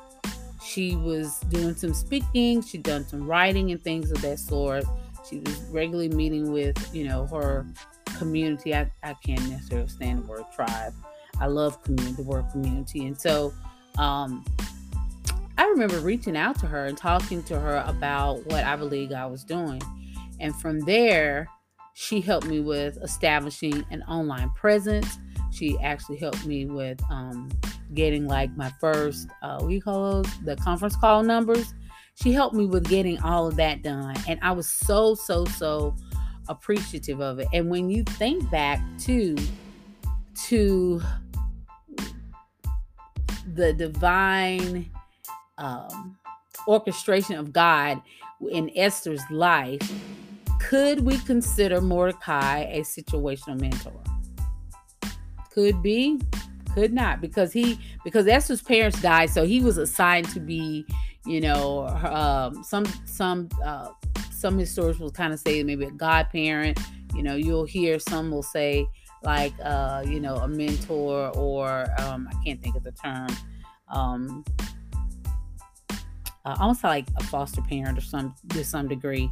she 0.65 0.97
was 0.97 1.39
doing 1.49 1.75
some 1.75 1.95
speaking, 1.95 2.63
she'd 2.63 2.83
done 2.83 3.07
some 3.07 3.27
writing 3.27 3.71
and 3.71 3.83
things 3.83 4.11
of 4.11 4.21
that 4.23 4.39
sort. 4.39 4.85
She 5.29 5.39
was 5.39 5.61
regularly 5.71 6.09
meeting 6.09 6.53
with, 6.53 6.95
you 6.95 7.05
know, 7.05 7.27
her 7.27 7.67
community. 8.19 8.75
I, 8.75 8.91
I 9.03 9.15
can't 9.15 9.49
necessarily 9.49 9.89
stand 9.89 10.25
the 10.25 10.27
word 10.27 10.45
tribe. 10.55 10.95
I 11.41 11.47
love 11.47 11.83
community, 11.83 12.15
the 12.15 12.23
word 12.23 12.47
community. 12.53 13.07
And 13.07 13.19
so 13.19 13.53
um, 13.99 14.45
I 15.59 15.67
remember 15.67 15.99
reaching 16.01 16.37
out 16.37 16.59
to 16.61 16.67
her 16.67 16.87
and 16.87 16.97
talking 16.97 17.43
to 17.45 17.59
her 17.59 17.85
about 17.87 18.45
what 18.47 18.65
I 18.65 18.77
believe 18.77 19.13
I 19.13 19.27
was 19.27 19.45
doing. 19.45 19.83
And 20.41 20.55
from 20.57 20.81
there, 20.81 21.49
she 21.95 22.21
helped 22.21 22.47
me 22.47 22.61
with 22.61 22.97
establishing 23.03 23.85
an 23.91 24.03
online 24.03 24.51
presence. 24.51 25.19
She 25.51 25.79
actually 25.81 26.17
helped 26.17 26.47
me 26.47 26.65
with 26.65 27.01
um, 27.11 27.51
getting 27.95 28.27
like 28.27 28.57
my 28.57 28.73
first, 28.81 29.29
uh, 29.43 29.59
what 29.59 29.69
do 29.69 29.75
you 29.75 29.83
call 29.83 30.23
those? 30.23 30.39
The 30.45 30.57
conference 30.57 30.97
call 30.97 31.23
numbers. 31.23 31.75
She 32.15 32.33
helped 32.33 32.55
me 32.55 32.67
with 32.67 32.89
getting 32.89 33.21
all 33.21 33.47
of 33.47 33.57
that 33.57 33.83
done. 33.83 34.17
And 34.29 34.39
I 34.43 34.53
was 34.53 34.69
so, 34.69 35.15
so, 35.15 35.45
so 35.45 35.95
appreciative 36.49 37.21
of 37.21 37.39
it. 37.39 37.49
And 37.53 37.71
when 37.71 37.91
you 37.91 38.05
think 38.05 38.51
back 38.51 38.81
to, 39.01 39.37
to 40.47 41.03
the 43.55 43.73
divine 43.75 44.91
um, 45.59 46.17
orchestration 46.67 47.37
of 47.37 47.53
God 47.53 48.01
in 48.51 48.71
Esther's 48.75 49.23
life, 49.31 49.93
could 50.63 51.01
we 51.01 51.19
consider 51.19 51.81
Mordecai 51.81 52.61
a 52.61 52.81
situational 52.81 53.61
mentor? 53.61 53.93
Could 55.51 55.83
be, 55.83 56.21
could 56.75 56.93
not, 56.93 57.21
because 57.21 57.53
he 57.53 57.79
because 58.05 58.27
Esther's 58.27 58.63
parents 58.63 59.01
died, 59.03 59.31
so 59.31 59.45
he 59.45 59.61
was 59.61 59.77
assigned 59.77 60.29
to 60.31 60.41
be, 60.41 60.87
you 61.27 61.41
know, 61.41 61.87
um, 61.89 62.65
some 62.65 62.87
some 63.05 63.49
uh, 63.63 63.89
some 64.31 64.59
historians 64.59 64.99
will 64.99 65.11
kind 65.11 65.33
of 65.33 65.41
say 65.41 65.63
maybe 65.63 65.85
a 65.85 65.91
godparent. 65.91 66.79
You 67.15 67.23
know, 67.23 67.35
you'll 67.35 67.67
hear 67.67 67.99
some 67.99 68.31
will 68.31 68.43
say 68.43 68.87
like 69.23 69.53
uh, 69.63 70.03
you 70.07 70.21
know 70.21 70.37
a 70.37 70.49
mentor 70.49 71.37
or 71.37 71.87
um, 72.01 72.29
I 72.31 72.45
can't 72.45 72.63
think 72.63 72.77
of 72.77 72.85
the 72.85 72.93
term. 72.93 73.29
Um, 73.89 74.45
uh, 76.45 76.57
almost 76.59 76.83
like 76.85 77.07
a 77.17 77.23
foster 77.25 77.63
parent 77.63 77.99
or 77.99 78.01
some 78.01 78.35
to 78.51 78.65
some 78.65 78.89
degree. 78.89 79.31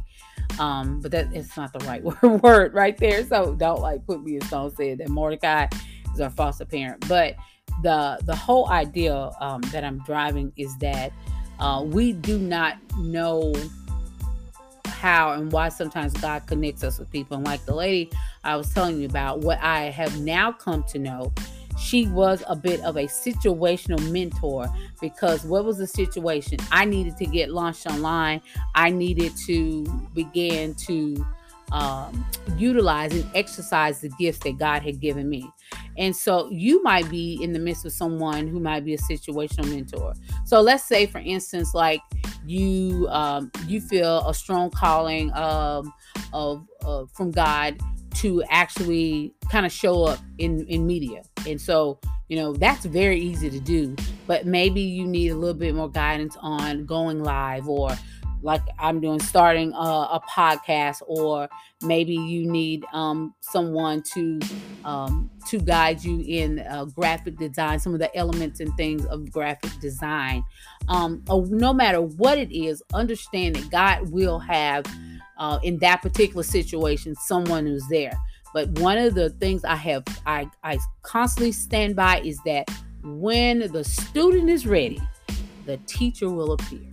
Um, 0.59 0.99
but 1.01 1.11
that 1.11 1.33
it's 1.33 1.55
not 1.55 1.73
the 1.73 1.79
right 1.85 2.03
word 2.43 2.73
right 2.73 2.97
there. 2.97 3.25
So 3.25 3.55
don't 3.55 3.81
like 3.81 4.05
put 4.05 4.23
me 4.23 4.37
as 4.37 4.49
don't 4.49 4.75
say 4.75 4.95
that 4.95 5.09
Mordecai 5.09 5.67
is 6.13 6.21
our 6.21 6.29
foster 6.29 6.65
parent. 6.65 7.07
But 7.07 7.35
the 7.83 8.19
the 8.23 8.35
whole 8.35 8.69
idea 8.69 9.31
um, 9.39 9.61
that 9.71 9.83
I'm 9.83 9.99
driving 9.99 10.51
is 10.57 10.77
that 10.77 11.11
uh, 11.59 11.83
we 11.85 12.13
do 12.13 12.37
not 12.37 12.77
know 12.97 13.53
how 14.87 15.31
and 15.33 15.51
why 15.51 15.67
sometimes 15.69 16.13
God 16.13 16.45
connects 16.45 16.83
us 16.83 16.99
with 16.99 17.09
people. 17.09 17.37
And 17.37 17.45
like 17.45 17.65
the 17.65 17.75
lady 17.75 18.11
I 18.43 18.55
was 18.55 18.71
telling 18.73 18.99
you 18.99 19.07
about, 19.07 19.39
what 19.39 19.59
I 19.61 19.85
have 19.85 20.19
now 20.19 20.51
come 20.51 20.83
to 20.85 20.99
know 20.99 21.33
she 21.77 22.07
was 22.07 22.43
a 22.47 22.55
bit 22.55 22.81
of 22.81 22.97
a 22.97 23.05
situational 23.05 24.11
mentor 24.11 24.67
because 24.99 25.43
what 25.45 25.65
was 25.65 25.77
the 25.77 25.87
situation? 25.87 26.59
I 26.71 26.85
needed 26.85 27.17
to 27.17 27.25
get 27.25 27.49
launched 27.49 27.87
online. 27.87 28.41
I 28.75 28.89
needed 28.89 29.33
to 29.47 29.83
begin 30.13 30.75
to 30.75 31.25
um, 31.71 32.25
utilize 32.57 33.13
and 33.13 33.29
exercise 33.35 34.01
the 34.01 34.09
gifts 34.09 34.39
that 34.39 34.57
God 34.57 34.83
had 34.83 34.99
given 34.99 35.29
me. 35.29 35.49
And 35.97 36.15
so 36.15 36.49
you 36.49 36.81
might 36.83 37.09
be 37.09 37.41
in 37.41 37.53
the 37.53 37.59
midst 37.59 37.85
of 37.85 37.91
someone 37.91 38.47
who 38.47 38.59
might 38.59 38.85
be 38.85 38.93
a 38.93 38.97
situational 38.97 39.69
mentor. 39.69 40.13
So 40.45 40.61
let's 40.61 40.83
say, 40.83 41.05
for 41.05 41.19
instance, 41.19 41.73
like 41.73 42.01
you 42.45 43.07
um, 43.09 43.51
you 43.67 43.81
feel 43.81 44.27
a 44.27 44.33
strong 44.33 44.69
calling 44.69 45.31
um, 45.33 45.93
of 46.33 46.65
uh, 46.83 47.05
from 47.13 47.31
God 47.31 47.77
to 48.15 48.43
actually 48.49 49.33
kind 49.51 49.65
of 49.65 49.71
show 49.71 50.03
up 50.03 50.19
in 50.37 50.65
in 50.67 50.85
media. 50.85 51.23
And 51.47 51.59
so 51.59 51.99
you 52.31 52.37
know 52.37 52.53
that's 52.53 52.85
very 52.85 53.19
easy 53.19 53.49
to 53.49 53.59
do 53.59 53.93
but 54.25 54.45
maybe 54.45 54.79
you 54.79 55.05
need 55.05 55.31
a 55.31 55.35
little 55.35 55.53
bit 55.53 55.75
more 55.75 55.91
guidance 55.91 56.37
on 56.39 56.85
going 56.85 57.21
live 57.21 57.67
or 57.67 57.91
like 58.41 58.61
i'm 58.79 59.01
doing 59.01 59.19
starting 59.19 59.73
a, 59.73 59.77
a 59.77 60.21
podcast 60.29 61.01
or 61.07 61.49
maybe 61.81 62.13
you 62.13 62.49
need 62.49 62.85
um, 62.93 63.33
someone 63.41 64.01
to 64.01 64.39
um, 64.85 65.29
to 65.47 65.59
guide 65.59 66.03
you 66.03 66.23
in 66.25 66.59
uh, 66.59 66.85
graphic 66.85 67.37
design 67.37 67.79
some 67.79 67.93
of 67.93 67.99
the 67.99 68.15
elements 68.15 68.59
and 68.59 68.75
things 68.77 69.05
of 69.07 69.31
graphic 69.31 69.71
design. 69.79 70.43
Um, 70.87 71.23
oh, 71.29 71.45
no 71.49 71.73
matter 71.73 72.01
what 72.01 72.37
it 72.37 72.51
is 72.51 72.81
understand 72.93 73.55
that 73.55 73.69
god 73.69 74.09
will 74.11 74.39
have 74.39 74.85
uh, 75.41 75.59
in 75.63 75.77
that 75.79 76.03
particular 76.03 76.43
situation 76.43 77.15
someone 77.15 77.65
who's 77.65 77.85
there. 77.89 78.13
But 78.53 78.69
one 78.79 78.97
of 78.97 79.15
the 79.15 79.31
things 79.31 79.65
I 79.65 79.75
have 79.75 80.03
I, 80.25 80.47
I 80.63 80.77
constantly 81.01 81.51
stand 81.51 81.95
by 81.95 82.21
is 82.21 82.39
that 82.45 82.69
when 83.03 83.71
the 83.71 83.83
student 83.83 84.49
is 84.49 84.67
ready, 84.67 85.01
the 85.65 85.77
teacher 85.87 86.29
will 86.29 86.53
appear. 86.53 86.87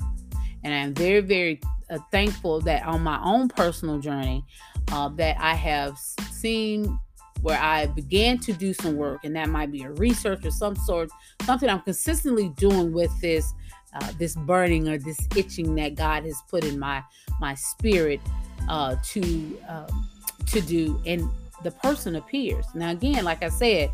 And 0.65 0.73
I'm 0.73 0.95
very, 0.95 1.21
very 1.21 1.61
uh, 1.91 1.99
thankful 2.11 2.61
that 2.63 2.87
on 2.87 3.03
my 3.03 3.21
own 3.23 3.49
personal 3.49 3.99
journey, 3.99 4.45
uh, 4.93 5.09
that 5.11 5.37
I 5.39 5.55
have 5.55 5.99
seen 5.99 6.99
where 7.43 7.61
I 7.61 7.87
began 7.87 8.39
to 8.39 8.53
do 8.53 8.73
some 8.73 8.97
work, 8.97 9.25
and 9.25 9.37
that 9.37 9.49
might 9.49 9.71
be 9.71 9.83
a 9.83 9.93
research 9.93 10.45
or 10.45 10.51
some 10.51 10.75
sort, 10.75 11.11
something 11.43 11.69
I'm 11.69 11.83
consistently 11.83 12.49
doing 12.57 12.93
with 12.93 13.13
this 13.21 13.53
uh, 14.01 14.13
this 14.19 14.35
burning 14.37 14.89
or 14.89 14.99
this 14.99 15.19
itching 15.37 15.75
that 15.77 15.95
God 15.95 16.25
has 16.25 16.41
put 16.49 16.65
in 16.65 16.79
my 16.79 17.03
my 17.41 17.55
spirit 17.55 18.21
uh, 18.69 18.97
to 19.05 19.59
um, 19.69 20.09
to 20.47 20.61
do, 20.61 21.01
and 21.07 21.29
the 21.63 21.71
person 21.71 22.17
appears. 22.17 22.65
Now, 22.75 22.91
again, 22.91 23.25
like 23.25 23.43
I 23.43 23.49
said, 23.49 23.91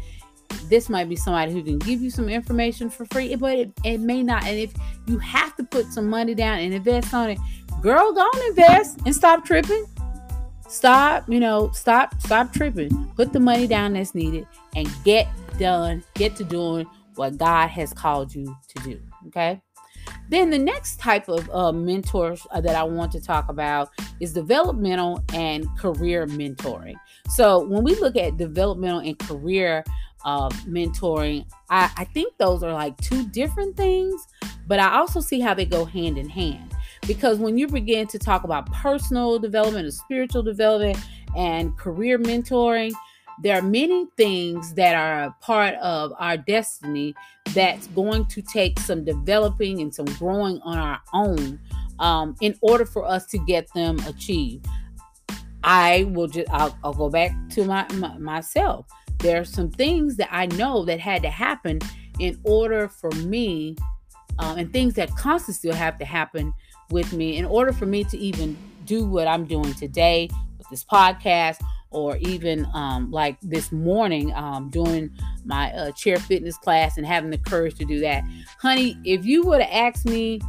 this 0.68 0.88
might 0.88 1.08
be 1.08 1.16
somebody 1.16 1.52
who 1.52 1.62
can 1.62 1.78
give 1.78 2.00
you 2.00 2.10
some 2.10 2.28
information 2.28 2.90
for 2.90 3.06
free, 3.06 3.34
but 3.34 3.58
it, 3.58 3.72
it 3.84 3.98
may 3.98 4.22
not. 4.22 4.44
And 4.44 4.58
if 4.58 4.72
you 5.06 5.18
have 5.18 5.56
to 5.56 5.64
put 5.64 5.86
some 5.86 6.06
money 6.06 6.34
down 6.34 6.58
and 6.58 6.74
invest 6.74 7.12
on 7.14 7.30
it, 7.30 7.38
girl, 7.80 8.12
don't 8.12 8.44
invest 8.48 8.98
and 9.04 9.14
stop 9.14 9.44
tripping. 9.44 9.86
Stop, 10.68 11.28
you 11.28 11.40
know, 11.40 11.70
stop, 11.72 12.20
stop 12.20 12.52
tripping. 12.52 12.90
Put 13.16 13.32
the 13.32 13.40
money 13.40 13.66
down 13.66 13.92
that's 13.92 14.14
needed 14.14 14.46
and 14.74 14.88
get 15.04 15.28
done, 15.58 16.02
get 16.14 16.36
to 16.36 16.44
doing 16.44 16.86
what 17.14 17.36
God 17.38 17.68
has 17.68 17.92
called 17.92 18.34
you 18.34 18.56
to 18.68 18.82
do. 18.82 19.00
Okay. 19.28 19.60
Then 20.28 20.50
the 20.50 20.58
next 20.58 20.98
type 20.98 21.28
of 21.28 21.48
uh, 21.50 21.72
mentors 21.72 22.46
uh, 22.50 22.60
that 22.60 22.74
I 22.74 22.82
want 22.82 23.12
to 23.12 23.20
talk 23.20 23.48
about 23.48 23.90
is 24.20 24.32
developmental 24.32 25.22
and 25.32 25.66
career 25.78 26.26
mentoring. 26.26 26.94
So 27.28 27.64
when 27.64 27.84
we 27.84 27.94
look 27.96 28.16
at 28.16 28.36
developmental 28.36 29.00
and 29.00 29.18
career 29.18 29.84
uh, 30.24 30.48
mentoring, 30.66 31.46
I, 31.70 31.90
I 31.96 32.04
think 32.04 32.36
those 32.38 32.62
are 32.62 32.72
like 32.72 32.96
two 32.98 33.26
different 33.28 33.76
things, 33.76 34.26
but 34.66 34.78
I 34.78 34.96
also 34.96 35.20
see 35.20 35.40
how 35.40 35.54
they 35.54 35.66
go 35.66 35.84
hand 35.84 36.16
in 36.18 36.28
hand. 36.28 36.74
Because 37.06 37.38
when 37.38 37.58
you 37.58 37.68
begin 37.68 38.06
to 38.08 38.18
talk 38.18 38.44
about 38.44 38.72
personal 38.72 39.38
development 39.38 39.84
and 39.84 39.92
spiritual 39.92 40.42
development 40.42 40.98
and 41.36 41.76
career 41.76 42.18
mentoring, 42.18 42.92
there 43.42 43.58
are 43.58 43.62
many 43.62 44.06
things 44.16 44.74
that 44.74 44.94
are 44.94 45.34
part 45.40 45.74
of 45.76 46.12
our 46.18 46.36
destiny 46.36 47.14
that's 47.54 47.86
going 47.88 48.26
to 48.26 48.42
take 48.42 48.78
some 48.80 49.04
developing 49.04 49.80
and 49.80 49.94
some 49.94 50.06
growing 50.06 50.60
on 50.62 50.78
our 50.78 51.00
own 51.12 51.58
um, 51.98 52.36
in 52.40 52.56
order 52.60 52.84
for 52.84 53.04
us 53.04 53.26
to 53.26 53.38
get 53.38 53.72
them 53.74 53.98
achieved. 54.06 54.66
I 55.62 56.04
will 56.10 56.28
just 56.28 56.50
I'll, 56.50 56.76
I'll 56.84 56.92
go 56.92 57.08
back 57.08 57.32
to 57.50 57.64
my, 57.64 57.86
my 57.94 58.18
myself. 58.18 58.86
There 59.18 59.40
are 59.40 59.44
some 59.44 59.70
things 59.70 60.16
that 60.16 60.28
I 60.30 60.46
know 60.46 60.84
that 60.84 61.00
had 61.00 61.22
to 61.22 61.30
happen 61.30 61.80
in 62.20 62.38
order 62.44 62.88
for 62.88 63.10
me, 63.12 63.76
um, 64.38 64.58
and 64.58 64.72
things 64.72 64.94
that 64.94 65.10
constantly 65.16 65.54
still 65.54 65.74
have 65.74 65.98
to 65.98 66.04
happen 66.04 66.52
with 66.90 67.12
me 67.12 67.36
in 67.38 67.44
order 67.46 67.72
for 67.72 67.86
me 67.86 68.04
to 68.04 68.18
even 68.18 68.56
do 68.84 69.06
what 69.06 69.26
I'm 69.26 69.46
doing 69.46 69.72
today 69.74 70.28
with 70.58 70.68
this 70.68 70.84
podcast 70.84 71.64
or 71.94 72.16
even 72.18 72.66
um, 72.74 73.10
like 73.10 73.38
this 73.40 73.70
morning 73.72 74.32
um, 74.34 74.68
doing 74.68 75.10
my 75.44 75.72
uh, 75.72 75.92
chair 75.92 76.18
fitness 76.18 76.58
class 76.58 76.96
and 76.96 77.06
having 77.06 77.30
the 77.30 77.38
courage 77.38 77.76
to 77.76 77.84
do 77.84 78.00
that. 78.00 78.24
Honey, 78.60 78.98
if 79.04 79.24
you 79.24 79.44
would 79.44 79.62
have 79.62 79.94
asked 79.94 80.04
me 80.04 80.40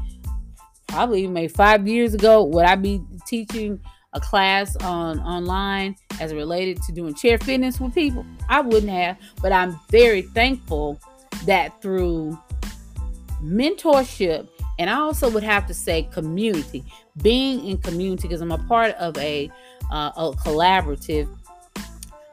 probably 0.88 1.28
maybe 1.28 1.48
five 1.48 1.88
years 1.88 2.14
ago, 2.14 2.44
would 2.44 2.66
I 2.66 2.76
be 2.76 3.02
teaching 3.28 3.80
a 4.14 4.20
class 4.20 4.76
on 4.78 5.20
online 5.20 5.96
as 6.20 6.34
related 6.34 6.82
to 6.84 6.92
doing 6.92 7.14
chair 7.14 7.38
fitness 7.38 7.80
with 7.80 7.94
people? 7.94 8.26
I 8.50 8.62
wouldn't 8.62 8.92
have, 8.92 9.18
but 9.42 9.52
I'm 9.52 9.80
very 9.90 10.24
thankful 10.24 11.00
that 11.46 11.82
through 11.82 12.38
mentorship 13.44 14.48
and 14.78 14.90
I 14.90 14.96
also 14.96 15.30
would 15.30 15.44
have 15.44 15.68
to 15.68 15.74
say 15.74 16.04
community, 16.12 16.84
being 17.22 17.66
in 17.66 17.78
community 17.78 18.28
because 18.28 18.42
I'm 18.42 18.52
a 18.52 18.58
part 18.58 18.94
of 18.96 19.18
a 19.18 19.50
uh, 19.92 20.12
a 20.18 20.32
collaborative, 20.32 21.28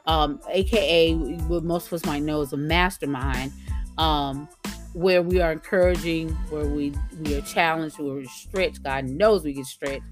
um, 0.07 0.41
aka 0.51 1.15
what 1.15 1.65
most 1.65 1.87
of 1.89 1.93
us 1.95 2.05
might 2.05 2.23
know 2.23 2.41
is 2.43 2.53
a 2.53 2.57
mastermind. 2.57 3.53
um, 3.99 4.49
where 4.95 5.23
we 5.23 5.41
are 5.41 5.53
encouraging, 5.53 6.31
where 6.51 6.67
we 6.67 6.93
we 7.23 7.35
are 7.37 7.41
challenged, 7.43 7.99
where 7.99 8.15
we're 8.15 8.27
stretched. 8.27 8.83
God 8.83 9.05
knows 9.05 9.45
we 9.45 9.53
get 9.55 9.67
stretched, 9.67 10.05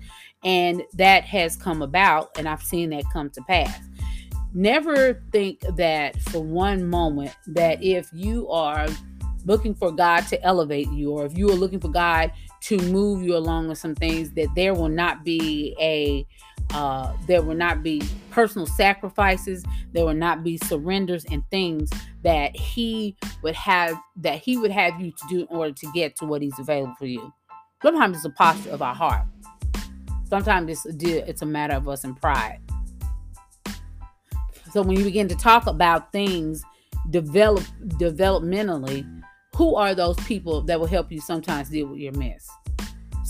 and 0.44 0.82
that 0.94 1.24
has 1.24 1.56
come 1.56 1.82
about, 1.82 2.30
and 2.38 2.48
I've 2.48 2.62
seen 2.62 2.90
that 2.90 3.04
come 3.12 3.30
to 3.30 3.42
pass. 3.42 3.78
Never 4.54 5.22
think 5.32 5.60
that 5.76 6.20
for 6.22 6.42
one 6.42 6.88
moment 6.88 7.36
that 7.48 7.82
if 7.82 8.08
you 8.12 8.48
are 8.48 8.88
looking 9.44 9.74
for 9.74 9.92
God 9.92 10.22
to 10.28 10.42
elevate 10.42 10.90
you, 10.90 11.12
or 11.12 11.26
if 11.26 11.36
you 11.36 11.48
are 11.50 11.54
looking 11.54 11.80
for 11.80 11.88
God 11.88 12.32
to 12.62 12.78
move 12.78 13.22
you 13.22 13.36
along 13.36 13.68
with 13.68 13.78
some 13.78 13.94
things, 13.94 14.30
that 14.32 14.48
there 14.54 14.74
will 14.74 14.88
not 14.88 15.24
be 15.24 15.76
a 15.80 16.26
uh, 16.72 17.12
there 17.26 17.42
will 17.42 17.56
not 17.56 17.82
be 17.82 18.02
personal 18.30 18.66
sacrifices 18.66 19.64
there 19.92 20.04
will 20.04 20.14
not 20.14 20.44
be 20.44 20.56
surrenders 20.56 21.24
and 21.30 21.42
things 21.50 21.90
that 22.22 22.54
he 22.54 23.16
would 23.42 23.54
have 23.54 23.98
that 24.16 24.38
he 24.38 24.56
would 24.56 24.70
have 24.70 25.00
you 25.00 25.10
to 25.10 25.28
do 25.28 25.40
in 25.40 25.46
order 25.48 25.72
to 25.72 25.90
get 25.94 26.16
to 26.16 26.24
what 26.24 26.42
he's 26.42 26.58
available 26.58 26.94
for 26.98 27.06
you. 27.06 27.32
Sometimes 27.82 28.16
it's 28.16 28.26
a 28.26 28.30
posture 28.30 28.70
of 28.70 28.82
our 28.82 28.94
heart. 28.94 29.26
Sometimes 30.28 30.84
it's 30.86 31.04
a, 31.04 31.28
it's 31.28 31.42
a 31.42 31.46
matter 31.46 31.74
of 31.74 31.88
us 31.88 32.04
in 32.04 32.14
pride. 32.14 32.60
So 34.72 34.82
when 34.82 34.96
you 34.96 35.04
begin 35.04 35.28
to 35.28 35.34
talk 35.34 35.66
about 35.66 36.12
things 36.12 36.62
develop 37.08 37.64
developmentally 37.98 39.22
who 39.56 39.74
are 39.74 39.94
those 39.94 40.16
people 40.26 40.60
that 40.62 40.78
will 40.78 40.86
help 40.86 41.10
you 41.10 41.20
sometimes 41.20 41.70
deal 41.70 41.86
with 41.86 41.98
your 41.98 42.12
mess 42.12 42.48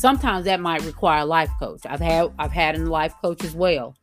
sometimes 0.01 0.47
that 0.47 0.61
might 0.61 0.83
require 0.85 1.21
a 1.21 1.25
life 1.27 1.51
coach. 1.59 1.83
I've 1.85 2.01
had 2.01 2.33
I've 2.39 2.53
had 2.53 2.75
a 2.75 2.79
life 2.79 3.15
coach 3.21 3.45
as 3.45 3.55
well. 3.55 3.95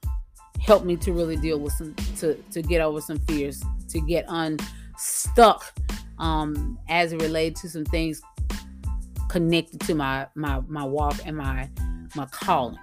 Help 0.60 0.86
me 0.86 0.96
to 0.98 1.12
really 1.12 1.38
deal 1.38 1.60
with 1.60 1.74
some 1.74 1.96
to 2.20 2.36
to 2.52 2.62
get 2.62 2.82
over 2.82 3.02
some 3.02 3.18
fears, 3.20 3.64
to 3.90 4.00
get 4.02 4.26
unstuck 4.28 5.74
um 6.20 6.80
as 6.88 7.14
it 7.14 7.22
relates 7.22 7.62
to 7.62 7.70
some 7.70 7.86
things 7.86 8.22
connected 9.28 9.80
to 9.82 9.96
my 9.96 10.28
my 10.36 10.62
my 10.68 10.84
walk 10.84 11.16
and 11.26 11.36
my 11.36 11.68
my 12.16 12.28
calling. 12.28 12.78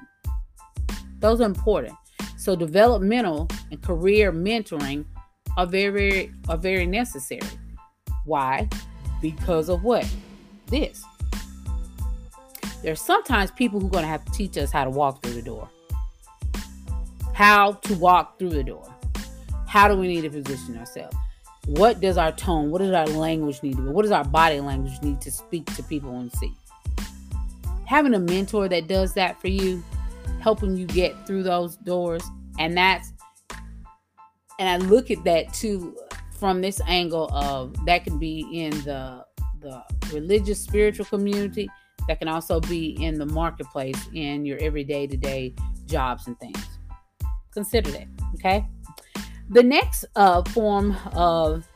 Those 1.20 1.40
are 1.40 1.46
important. 1.46 1.94
So 2.36 2.56
developmental 2.56 3.48
and 3.70 3.80
career 3.80 4.32
mentoring 4.32 5.04
are 5.56 5.66
very 5.66 6.32
are 6.48 6.58
very 6.58 6.86
necessary. 6.86 7.48
Why? 8.24 8.68
Because 9.22 9.68
of 9.68 9.84
what? 9.84 10.04
This 10.66 11.04
there's 12.84 13.00
sometimes 13.00 13.50
people 13.50 13.80
who 13.80 13.86
are 13.86 13.90
going 13.90 14.04
to 14.04 14.08
have 14.08 14.24
to 14.26 14.32
teach 14.32 14.58
us 14.58 14.70
how 14.70 14.84
to 14.84 14.90
walk 14.90 15.22
through 15.22 15.32
the 15.32 15.42
door. 15.42 15.70
How 17.32 17.72
to 17.72 17.94
walk 17.94 18.38
through 18.38 18.50
the 18.50 18.62
door. 18.62 18.94
How 19.66 19.88
do 19.88 19.96
we 19.96 20.06
need 20.06 20.20
to 20.20 20.30
position 20.30 20.76
ourselves? 20.76 21.16
What 21.66 22.00
does 22.00 22.18
our 22.18 22.30
tone, 22.30 22.70
what 22.70 22.80
does 22.80 22.92
our 22.92 23.06
language 23.06 23.62
need 23.62 23.76
to 23.76 23.82
be? 23.82 23.88
What 23.88 24.02
does 24.02 24.12
our 24.12 24.24
body 24.24 24.60
language 24.60 25.00
need 25.02 25.22
to 25.22 25.30
speak 25.30 25.64
to 25.76 25.82
people 25.82 26.14
and 26.18 26.30
see? 26.32 26.52
Having 27.86 28.14
a 28.14 28.18
mentor 28.18 28.68
that 28.68 28.86
does 28.86 29.14
that 29.14 29.40
for 29.40 29.48
you, 29.48 29.82
helping 30.40 30.76
you 30.76 30.86
get 30.86 31.26
through 31.26 31.42
those 31.42 31.76
doors, 31.76 32.22
and 32.58 32.76
that's 32.76 33.14
and 34.60 34.68
I 34.68 34.76
look 34.86 35.10
at 35.10 35.24
that 35.24 35.54
too 35.54 35.96
from 36.38 36.60
this 36.60 36.82
angle 36.86 37.30
of 37.32 37.74
that 37.86 38.04
could 38.04 38.20
be 38.20 38.46
in 38.52 38.70
the 38.84 39.24
the 39.60 39.82
religious 40.12 40.60
spiritual 40.60 41.06
community 41.06 41.68
that 42.08 42.18
can 42.18 42.28
also 42.28 42.60
be 42.60 42.90
in 43.02 43.18
the 43.18 43.26
marketplace 43.26 44.08
in 44.12 44.44
your 44.44 44.58
everyday 44.58 45.06
to 45.06 45.16
day 45.16 45.54
jobs 45.86 46.26
and 46.26 46.38
things. 46.38 46.62
Consider 47.52 47.90
that, 47.92 48.08
okay? 48.34 48.66
The 49.50 49.62
next 49.62 50.04
uh, 50.16 50.42
form 50.42 50.96
of 51.12 51.66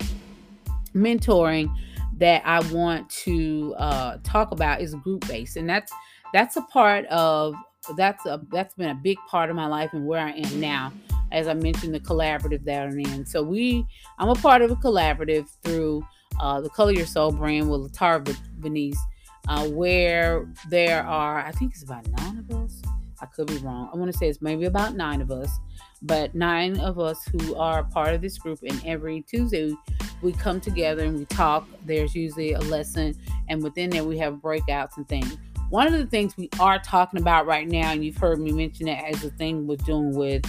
mentoring 0.95 1.73
that 2.17 2.43
I 2.45 2.61
want 2.73 3.09
to 3.11 3.75
uh, 3.79 4.19
talk 4.25 4.51
about 4.51 4.81
is 4.81 4.95
group 4.97 5.27
based, 5.29 5.57
and 5.57 5.69
that's 5.69 5.93
that's 6.33 6.57
a 6.57 6.62
part 6.62 7.07
of 7.07 7.55
that's 7.97 8.27
a 8.27 8.41
that's 8.51 8.75
been 8.75 8.91
a 8.91 8.95
big 8.95 9.19
part 9.29 9.51
of 9.51 9.57
my 9.57 9.67
life 9.67 9.91
and 9.93 10.07
where 10.07 10.21
I 10.21 10.33
am 10.33 10.61
now. 10.61 10.93
As 11.31 11.47
I 11.47 11.55
mentioned, 11.55 11.95
the 11.95 12.01
collaborative 12.01 12.64
that 12.64 12.88
I'm 12.88 12.99
in. 12.99 13.27
So 13.27 13.43
we, 13.43 13.87
I'm 14.19 14.31
a 14.31 14.35
part 14.35 14.62
of 14.62 14.71
a 14.71 14.77
collaborative 14.77 15.47
through 15.62 16.03
uh, 16.41 16.62
the 16.62 16.71
Color 16.71 16.93
Your 16.93 17.07
Soul 17.07 17.33
brand 17.33 17.71
with 17.71 17.93
Latara 17.93 18.27
Venice 18.59 18.99
uh, 19.49 19.67
where 19.69 20.47
there 20.69 21.03
are, 21.05 21.39
I 21.41 21.53
think 21.53 21.73
it's 21.73 21.83
about 21.83 22.07
nine 22.19 22.39
of 22.39 22.51
us. 22.57 22.83
I 23.21 23.27
could 23.27 23.49
be 23.49 23.59
wrong. 23.59 23.91
I 23.93 23.97
want 23.97 24.13
to 24.13 24.17
say 24.17 24.29
it's 24.29 24.41
maybe 24.41 24.67
about 24.67 24.95
nine 24.95 25.21
of 25.21 25.31
us, 25.31 25.51
but 26.03 26.35
nine 26.35 26.79
of 26.79 27.01
us 27.01 27.25
who 27.27 27.57
are 27.57 27.83
part 27.83 28.15
of 28.15 28.21
this 28.21 28.39
group. 28.39 28.61
And 28.63 28.81
every 28.87 29.23
Tuesday, 29.23 29.73
we 30.23 30.33
come 30.33 30.61
together 30.61 31.05
and 31.05 31.19
we 31.19 31.25
talk. 31.25 31.67
There's 31.85 32.15
usually 32.15 32.53
a 32.53 32.61
lesson, 32.61 33.15
and 33.49 33.63
within 33.63 33.91
there, 33.91 34.05
we 34.05 34.19
have 34.19 34.35
breakouts 34.35 34.97
and 34.97 35.09
things. 35.09 35.37
One 35.71 35.87
of 35.87 35.93
the 35.93 36.07
things 36.07 36.37
we 36.37 36.49
are 36.61 36.79
talking 36.79 37.21
about 37.21 37.47
right 37.47 37.69
now, 37.69 37.91
and 37.93 38.05
you've 38.05 38.17
heard 38.17 38.39
me 38.39 38.53
mention 38.53 38.89
it 38.89 39.03
as 39.05 39.25
a 39.25 39.31
thing 39.31 39.67
we're 39.67 39.77
doing 39.77 40.15
with 40.15 40.45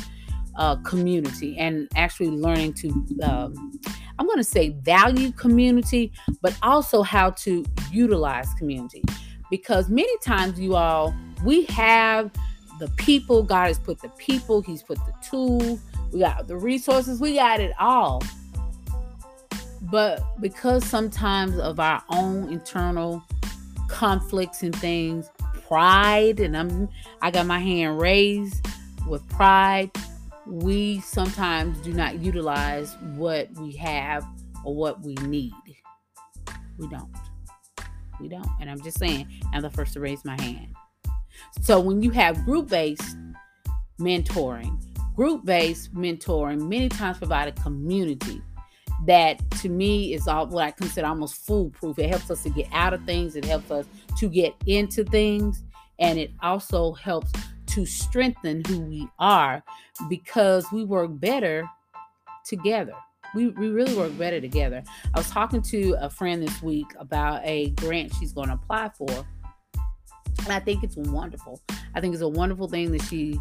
uh, 0.55 0.75
community 0.77 1.57
and 1.57 1.87
actually 1.95 2.29
learning 2.29 2.73
to 2.73 2.89
um, 3.23 3.79
I'm 4.19 4.25
going 4.25 4.37
to 4.37 4.43
say 4.43 4.69
value 4.69 5.31
community, 5.31 6.11
but 6.41 6.55
also 6.61 7.01
how 7.01 7.31
to 7.31 7.65
utilize 7.91 8.53
community. 8.55 9.01
Because 9.49 9.89
many 9.89 10.15
times, 10.19 10.59
you 10.59 10.75
all, 10.75 11.15
we 11.43 11.63
have 11.65 12.29
the 12.79 12.89
people, 12.97 13.41
God 13.41 13.67
has 13.67 13.79
put 13.79 13.99
the 14.01 14.09
people, 14.09 14.61
He's 14.61 14.83
put 14.83 14.97
the 14.97 15.13
tools, 15.27 15.79
we 16.11 16.19
got 16.19 16.47
the 16.47 16.57
resources, 16.57 17.21
we 17.21 17.35
got 17.35 17.61
it 17.61 17.71
all. 17.79 18.21
But 19.83 20.21
because 20.41 20.85
sometimes 20.85 21.57
of 21.57 21.79
our 21.79 22.03
own 22.09 22.51
internal 22.51 23.23
conflicts 23.87 24.63
and 24.63 24.75
things, 24.75 25.31
pride, 25.67 26.39
and 26.39 26.57
I'm 26.57 26.89
I 27.21 27.31
got 27.31 27.45
my 27.45 27.59
hand 27.59 27.99
raised 27.99 28.65
with 29.07 29.27
pride, 29.29 29.91
we 30.49 30.99
sometimes 31.01 31.77
do 31.79 31.93
not 31.93 32.19
utilize 32.19 32.95
what 33.15 33.51
we 33.59 33.71
have 33.73 34.25
or 34.65 34.75
what 34.75 35.01
we 35.01 35.13
need. 35.15 35.53
We 36.77 36.87
don't. 36.87 37.13
We 38.19 38.27
don't. 38.27 38.49
And 38.59 38.69
I'm 38.69 38.81
just 38.81 38.97
saying, 38.97 39.27
I'm 39.53 39.61
the 39.61 39.69
first 39.69 39.93
to 39.93 39.99
raise 39.99 40.25
my 40.25 40.39
hand. 40.41 40.75
So 41.61 41.79
when 41.79 42.01
you 42.01 42.09
have 42.11 42.45
group 42.45 42.69
based 42.69 43.15
mentoring, 43.99 44.81
group 45.15 45.45
based 45.45 45.93
mentoring 45.93 46.67
many 46.67 46.89
times 46.89 47.17
provide 47.17 47.47
a 47.47 47.61
community 47.61 48.41
that 49.05 49.39
to 49.51 49.69
me 49.69 50.13
is 50.13 50.27
all 50.27 50.47
what 50.47 50.65
I 50.65 50.71
consider 50.71 51.07
almost 51.07 51.45
foolproof. 51.45 51.99
It 51.99 52.09
helps 52.09 52.29
us 52.31 52.43
to 52.43 52.49
get 52.49 52.67
out 52.73 52.93
of 52.93 53.03
things, 53.05 53.35
it 53.35 53.45
helps 53.45 53.71
us 53.71 53.85
to 54.17 54.27
get 54.27 54.53
into 54.65 55.03
things, 55.03 55.63
and 55.99 56.17
it 56.17 56.31
also 56.41 56.93
helps 56.93 57.31
to 57.69 57.85
strengthen 57.85 58.63
who 58.65 58.79
we 58.79 59.07
are 59.19 59.63
because 60.09 60.65
we 60.71 60.83
work 60.85 61.11
better 61.13 61.69
together. 62.45 62.93
We, 63.35 63.49
we 63.49 63.69
really 63.69 63.95
work 63.95 64.17
better 64.17 64.41
together. 64.41 64.83
I 65.13 65.19
was 65.19 65.29
talking 65.29 65.61
to 65.61 65.95
a 65.99 66.09
friend 66.09 66.41
this 66.41 66.61
week 66.61 66.87
about 66.97 67.41
a 67.43 67.69
grant 67.71 68.13
she's 68.15 68.33
going 68.33 68.47
to 68.47 68.55
apply 68.55 68.89
for. 68.97 69.09
And 70.43 70.53
I 70.53 70.59
think 70.59 70.83
it's 70.83 70.95
wonderful. 70.95 71.61
I 71.93 72.01
think 72.01 72.13
it's 72.13 72.23
a 72.23 72.27
wonderful 72.27 72.67
thing 72.67 72.91
that 72.91 73.03
she 73.03 73.39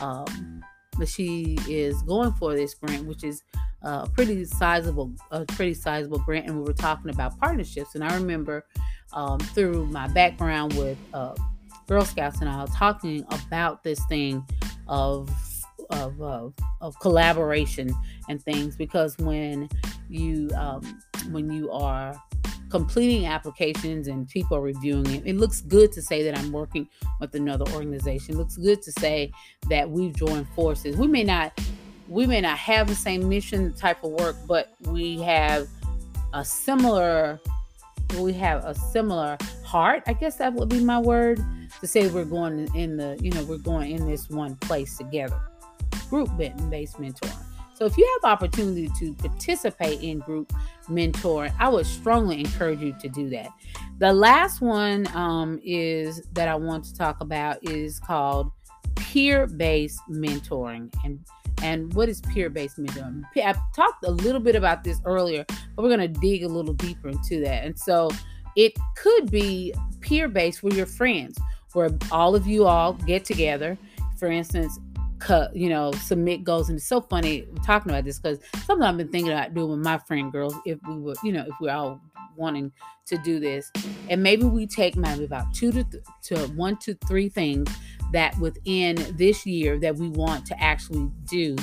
um, 0.00 0.62
that 0.98 1.08
she 1.08 1.58
is 1.68 2.02
going 2.02 2.32
for 2.32 2.54
this 2.54 2.74
grant, 2.74 3.06
which 3.06 3.24
is 3.24 3.42
a 3.82 4.08
pretty 4.08 4.44
sizable, 4.44 5.12
a 5.30 5.44
pretty 5.44 5.74
sizable 5.74 6.18
grant. 6.18 6.46
And 6.46 6.56
we 6.56 6.62
were 6.62 6.72
talking 6.72 7.10
about 7.10 7.38
partnerships. 7.38 7.94
And 7.94 8.04
I 8.04 8.14
remember 8.14 8.64
um, 9.12 9.38
through 9.38 9.86
my 9.86 10.08
background 10.08 10.74
with 10.74 10.98
uh, 11.14 11.34
Girl 11.86 12.04
Scouts 12.04 12.40
and 12.40 12.50
I 12.50 12.54
are 12.54 12.66
talking 12.68 13.24
about 13.30 13.82
this 13.82 14.04
thing 14.06 14.44
of 14.88 15.30
of, 15.90 16.20
of, 16.20 16.52
of 16.80 16.98
collaboration 16.98 17.94
and 18.28 18.42
things 18.42 18.76
because 18.76 19.16
when 19.18 19.68
you 20.08 20.50
um, 20.56 21.00
when 21.30 21.50
you 21.50 21.70
are 21.70 22.20
completing 22.70 23.26
applications 23.26 24.08
and 24.08 24.28
people 24.28 24.56
are 24.56 24.62
reviewing 24.62 25.06
it, 25.06 25.22
it 25.24 25.36
looks 25.36 25.60
good 25.60 25.92
to 25.92 26.02
say 26.02 26.22
that 26.24 26.36
I'm 26.36 26.50
working 26.50 26.88
with 27.20 27.34
another 27.34 27.64
organization. 27.72 28.34
It 28.34 28.38
looks 28.38 28.56
good 28.56 28.82
to 28.82 28.92
say 28.92 29.30
that 29.68 29.88
we've 29.88 30.14
joined 30.14 30.48
forces. 30.50 30.96
We 30.96 31.06
may 31.06 31.24
not 31.24 31.58
we 32.08 32.26
may 32.26 32.40
not 32.40 32.58
have 32.58 32.88
the 32.88 32.94
same 32.94 33.28
mission 33.28 33.72
type 33.74 34.02
of 34.04 34.12
work, 34.12 34.36
but 34.46 34.74
we 34.82 35.20
have 35.22 35.68
a 36.34 36.44
similar 36.44 37.40
we 38.18 38.32
have 38.34 38.64
a 38.64 38.74
similar 38.74 39.36
heart. 39.64 40.02
I 40.06 40.12
guess 40.12 40.36
that 40.36 40.52
would 40.54 40.68
be 40.68 40.80
my 40.80 40.98
word 40.98 41.40
to 41.80 41.86
say 41.86 42.08
we're 42.08 42.24
going 42.24 42.68
in 42.74 42.96
the, 42.96 43.18
you 43.20 43.30
know, 43.30 43.44
we're 43.44 43.58
going 43.58 43.90
in 43.92 44.06
this 44.06 44.30
one 44.30 44.56
place 44.56 44.96
together. 44.96 45.40
Group 46.08 46.30
based 46.36 46.96
mentoring. 46.96 47.42
So 47.74 47.84
if 47.84 47.98
you 47.98 48.18
have 48.22 48.32
opportunity 48.32 48.88
to 48.98 49.12
participate 49.14 50.00
in 50.00 50.20
group 50.20 50.50
mentoring, 50.88 51.52
I 51.58 51.68
would 51.68 51.84
strongly 51.84 52.40
encourage 52.40 52.80
you 52.80 52.94
to 53.00 53.08
do 53.08 53.28
that. 53.30 53.50
The 53.98 54.12
last 54.12 54.62
one 54.62 55.06
um, 55.14 55.60
is 55.62 56.22
that 56.32 56.48
I 56.48 56.54
want 56.54 56.84
to 56.86 56.94
talk 56.94 57.20
about 57.20 57.58
is 57.62 58.00
called 58.00 58.50
peer-based 58.94 60.00
mentoring, 60.08 60.90
and 61.04 61.20
And 61.62 61.92
what 61.94 62.08
is 62.08 62.20
peer 62.20 62.50
based 62.50 62.78
mentoring? 62.78 63.22
I 63.36 63.54
talked 63.74 64.04
a 64.04 64.10
little 64.10 64.40
bit 64.40 64.56
about 64.56 64.84
this 64.84 65.00
earlier, 65.04 65.44
but 65.48 65.82
we're 65.82 65.94
going 65.94 66.12
to 66.12 66.20
dig 66.20 66.44
a 66.44 66.48
little 66.48 66.74
deeper 66.74 67.08
into 67.08 67.40
that. 67.40 67.64
And 67.64 67.78
so 67.78 68.10
it 68.56 68.74
could 68.96 69.30
be 69.30 69.72
peer 70.00 70.28
based 70.28 70.62
with 70.62 70.74
your 70.74 70.86
friends, 70.86 71.38
where 71.72 71.90
all 72.10 72.34
of 72.34 72.46
you 72.46 72.66
all 72.66 72.92
get 72.92 73.24
together. 73.24 73.76
For 74.18 74.28
instance, 74.28 74.78
cut, 75.18 75.54
you 75.54 75.68
know, 75.68 75.92
submit 75.92 76.44
goals. 76.44 76.68
And 76.68 76.76
it's 76.76 76.86
so 76.86 77.00
funny 77.00 77.46
talking 77.64 77.90
about 77.90 78.04
this 78.04 78.18
because 78.18 78.38
something 78.64 78.86
I've 78.86 78.96
been 78.96 79.08
thinking 79.08 79.32
about 79.32 79.54
doing 79.54 79.70
with 79.70 79.80
my 79.80 79.98
friend 79.98 80.30
girls 80.30 80.54
if 80.64 80.78
we 80.88 80.98
were, 80.98 81.14
you 81.22 81.32
know, 81.32 81.44
if 81.46 81.54
we're 81.60 81.72
all 81.72 82.00
wanting 82.36 82.72
to 83.06 83.18
do 83.18 83.40
this. 83.40 83.70
And 84.08 84.22
maybe 84.22 84.44
we 84.44 84.66
take 84.66 84.96
maybe 84.96 85.24
about 85.24 85.52
two 85.54 85.72
to, 85.72 85.84
th- 85.84 86.04
to 86.24 86.38
one 86.54 86.76
to 86.78 86.94
three 87.06 87.28
things 87.28 87.68
that 88.12 88.38
within 88.38 88.96
this 89.16 89.46
year 89.46 89.78
that 89.80 89.96
we 89.96 90.08
want 90.10 90.46
to 90.46 90.62
actually 90.62 91.10
do. 91.24 91.56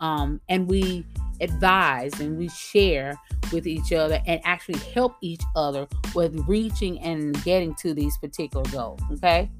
Um, 0.00 0.40
and 0.48 0.68
we 0.68 1.04
advise 1.40 2.18
and 2.20 2.38
we 2.38 2.48
share 2.48 3.18
with 3.52 3.66
each 3.66 3.92
other 3.92 4.20
and 4.26 4.40
actually 4.44 4.78
help 4.92 5.16
each 5.20 5.42
other 5.56 5.86
with 6.14 6.34
reaching 6.46 7.00
and 7.00 7.42
getting 7.44 7.74
to 7.76 7.94
these 7.94 8.16
particular 8.18 8.64
goals. 8.70 9.00
Okay. 9.12 9.50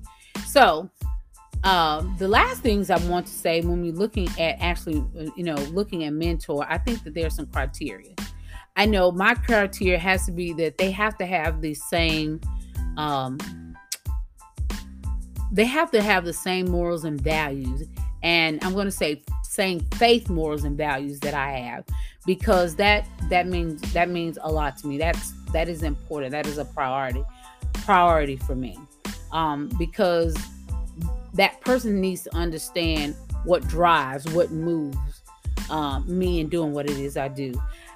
So, 0.47 0.89
um, 1.64 2.14
the 2.18 2.29
last 2.29 2.62
things 2.62 2.90
I 2.90 2.96
want 3.09 3.27
to 3.27 3.33
say 3.33 3.61
when 3.61 3.83
we're 3.83 3.92
looking 3.92 4.29
at 4.38 4.57
actually, 4.61 5.05
uh, 5.18 5.31
you 5.37 5.44
know, 5.44 5.57
looking 5.73 6.05
at 6.05 6.12
mentor, 6.12 6.64
I 6.68 6.79
think 6.79 7.05
that 7.05 7.14
there's 7.14 7.35
some 7.35 7.46
criteria. 7.46 8.14
I 8.77 8.87
know 8.87 9.11
my 9.11 9.35
criteria 9.35 9.99
has 9.99 10.25
to 10.27 10.33
be 10.33 10.53
that 10.55 10.79
they 10.79 10.90
have 10.90 11.18
to 11.18 11.27
have 11.27 11.61
the 11.61 11.75
same, 11.75 12.40
um, 12.96 13.37
they 15.53 15.64
have 15.64 15.90
to 15.90 16.01
have 16.01 16.25
the 16.25 16.33
same 16.33 16.70
morals 16.70 17.05
and 17.05 17.20
values. 17.20 17.87
And 18.23 18.62
I'm 18.64 18.73
going 18.73 18.87
to 18.87 18.92
say 18.92 19.23
same 19.42 19.81
faith, 19.94 20.31
morals, 20.31 20.64
and 20.64 20.77
values 20.79 21.20
that 21.20 21.35
I 21.35 21.51
have, 21.53 21.85
because 22.25 22.77
that 22.77 23.07
that 23.29 23.49
means 23.49 23.81
that 23.92 24.09
means 24.09 24.38
a 24.42 24.51
lot 24.51 24.77
to 24.79 24.87
me. 24.87 24.96
That's 24.96 25.33
that 25.53 25.68
is 25.68 25.83
important. 25.83 26.31
That 26.33 26.46
is 26.46 26.57
a 26.57 26.64
priority, 26.64 27.25
priority 27.73 28.37
for 28.37 28.55
me, 28.55 28.79
um, 29.33 29.68
because 29.79 30.37
that 31.35 31.61
person 31.61 32.01
needs 32.01 32.23
to 32.23 32.35
understand 32.37 33.14
what 33.45 33.66
drives, 33.69 34.31
what 34.33 34.51
moves 34.51 35.23
uh, 35.71 36.01
me 36.01 36.40
in 36.40 36.49
doing 36.49 36.73
what 36.73 36.88
it 36.88 36.99
is 36.99 37.16
I 37.16 37.29
do. 37.29 37.53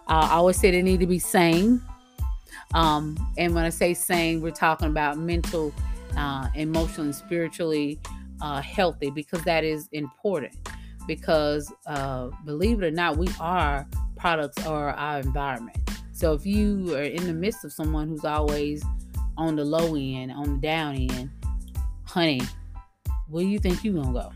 Uh, 0.09 0.29
I 0.31 0.35
always 0.35 0.59
say 0.59 0.71
they 0.71 0.83
need 0.83 1.01
to 1.01 1.07
be 1.07 1.19
sane. 1.19 1.83
Um, 2.75 3.17
and 3.37 3.55
when 3.55 3.65
I 3.65 3.71
say 3.71 3.95
sane, 3.95 4.41
we're 4.41 4.51
talking 4.51 4.89
about 4.89 5.19
mental, 5.19 5.73
uh, 6.17 6.49
emotional, 6.55 7.07
and 7.07 7.15
spiritually 7.15 8.01
uh, 8.41 8.61
healthy 8.61 9.11
because 9.11 9.43
that 9.43 9.65
is 9.65 9.89
important. 9.93 10.55
Because 11.07 11.73
uh, 11.87 12.31
believe 12.45 12.83
it 12.83 12.87
or 12.87 12.91
not, 12.91 13.17
we 13.17 13.29
are 13.41 13.87
products 14.17 14.59
of 14.59 14.73
our 14.73 15.21
environment. 15.21 15.77
So 16.13 16.33
if 16.33 16.47
you 16.47 16.95
are 16.95 17.03
in 17.03 17.27
the 17.27 17.35
midst 17.35 17.65
of 17.65 17.73
someone 17.73 18.09
who's 18.09 18.25
always 18.25 18.85
on 19.37 19.57
the 19.57 19.65
low 19.65 19.97
end, 19.97 20.33
on 20.33 20.55
the 20.55 20.59
down 20.61 20.95
end, 20.95 21.31
honey, 22.05 22.41
where 23.29 23.45
do 23.45 23.49
you 23.49 23.59
think 23.59 23.85
you 23.85 23.93
gonna 23.93 24.13
go? 24.13 24.33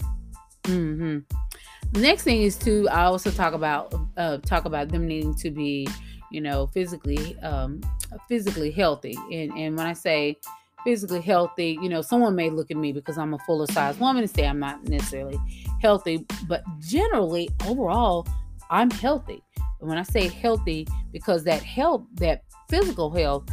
Mm-hmm. 0.64 2.00
Next 2.00 2.22
thing 2.24 2.42
is 2.42 2.56
to 2.58 2.88
I 2.88 3.04
also 3.04 3.30
talk 3.30 3.54
about 3.54 3.94
uh, 4.16 4.38
talk 4.38 4.64
about 4.64 4.88
them 4.88 5.06
needing 5.06 5.34
to 5.36 5.50
be, 5.50 5.88
you 6.30 6.40
know, 6.40 6.66
physically 6.68 7.38
um, 7.40 7.80
physically 8.28 8.70
healthy. 8.70 9.16
And 9.32 9.52
and 9.56 9.76
when 9.76 9.86
I 9.86 9.94
say 9.94 10.36
physically 10.84 11.20
healthy, 11.20 11.78
you 11.82 11.88
know, 11.88 12.02
someone 12.02 12.34
may 12.34 12.50
look 12.50 12.70
at 12.70 12.76
me 12.76 12.92
because 12.92 13.18
I'm 13.18 13.34
a 13.34 13.38
fuller 13.40 13.66
size 13.66 13.98
woman 13.98 14.22
and 14.22 14.30
say 14.30 14.46
I'm 14.46 14.58
not 14.58 14.84
necessarily 14.84 15.38
healthy, 15.80 16.24
but 16.46 16.62
generally 16.80 17.48
overall 17.66 18.26
I'm 18.70 18.90
healthy. 18.90 19.42
And 19.80 19.88
when 19.88 19.98
I 19.98 20.02
say 20.02 20.28
healthy, 20.28 20.86
because 21.12 21.44
that 21.44 21.62
health, 21.62 22.02
that 22.14 22.42
physical 22.68 23.10
health, 23.10 23.48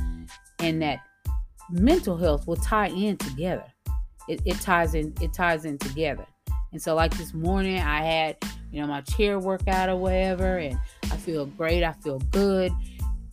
and 0.59 0.81
that 0.81 0.99
mental 1.69 2.17
health 2.17 2.47
will 2.47 2.55
tie 2.57 2.89
in 2.89 3.17
together 3.17 3.65
it, 4.27 4.41
it 4.45 4.59
ties 4.61 4.95
in 4.95 5.13
it 5.21 5.33
ties 5.33 5.65
in 5.65 5.77
together. 5.77 6.25
And 6.71 6.81
so 6.81 6.95
like 6.95 7.17
this 7.17 7.33
morning 7.33 7.79
I 7.79 8.01
had, 8.01 8.37
you 8.71 8.81
know, 8.81 8.87
my 8.87 9.01
chair 9.01 9.39
workout 9.39 9.89
or 9.89 9.95
whatever, 9.95 10.57
and 10.57 10.77
I 11.05 11.17
feel 11.17 11.45
great, 11.45 11.83
I 11.83 11.93
feel 11.93 12.19
good. 12.31 12.71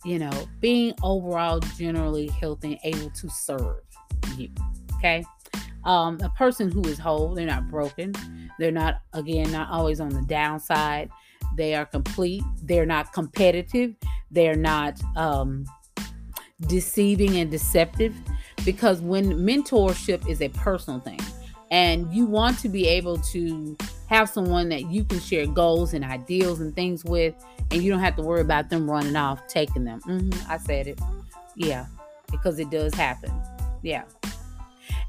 You 0.05 0.19
know, 0.19 0.47
being 0.59 0.93
overall 1.01 1.59
generally 1.77 2.27
healthy 2.27 2.79
and 2.83 2.95
able 2.95 3.09
to 3.11 3.29
serve 3.29 3.77
you. 4.37 4.49
Okay. 4.97 5.23
Um, 5.85 6.17
a 6.21 6.29
person 6.29 6.71
who 6.71 6.81
is 6.83 6.97
whole, 6.97 7.35
they're 7.35 7.45
not 7.45 7.69
broken. 7.69 8.13
They're 8.57 8.71
not, 8.71 9.01
again, 9.13 9.51
not 9.51 9.69
always 9.69 9.99
on 9.99 10.09
the 10.09 10.21
downside. 10.21 11.09
They 11.57 11.75
are 11.75 11.85
complete. 11.85 12.43
They're 12.61 12.85
not 12.85 13.11
competitive. 13.11 13.95
They're 14.31 14.55
not 14.55 15.01
um, 15.15 15.65
deceiving 16.67 17.37
and 17.37 17.51
deceptive 17.51 18.15
because 18.65 19.01
when 19.01 19.33
mentorship 19.39 20.27
is 20.27 20.41
a 20.41 20.49
personal 20.49 20.99
thing 20.99 21.19
and 21.71 22.11
you 22.13 22.25
want 22.25 22.59
to 22.59 22.69
be 22.69 22.87
able 22.87 23.17
to 23.17 23.75
have 24.07 24.29
someone 24.29 24.69
that 24.69 24.89
you 24.89 25.03
can 25.03 25.19
share 25.19 25.47
goals 25.47 25.93
and 25.93 26.03
ideals 26.03 26.59
and 26.59 26.75
things 26.75 27.03
with 27.03 27.33
and 27.71 27.81
you 27.81 27.91
don't 27.91 27.99
have 27.99 28.15
to 28.15 28.21
worry 28.21 28.41
about 28.41 28.69
them 28.69 28.89
running 28.89 29.15
off 29.15 29.47
taking 29.47 29.83
them. 29.83 29.99
Mm-hmm, 30.01 30.51
i 30.51 30.57
said 30.57 30.87
it. 30.87 30.99
Yeah 31.55 31.85
because 32.33 32.59
it 32.59 32.69
does 32.69 32.93
happen. 32.93 33.31
Yeah. 33.83 34.03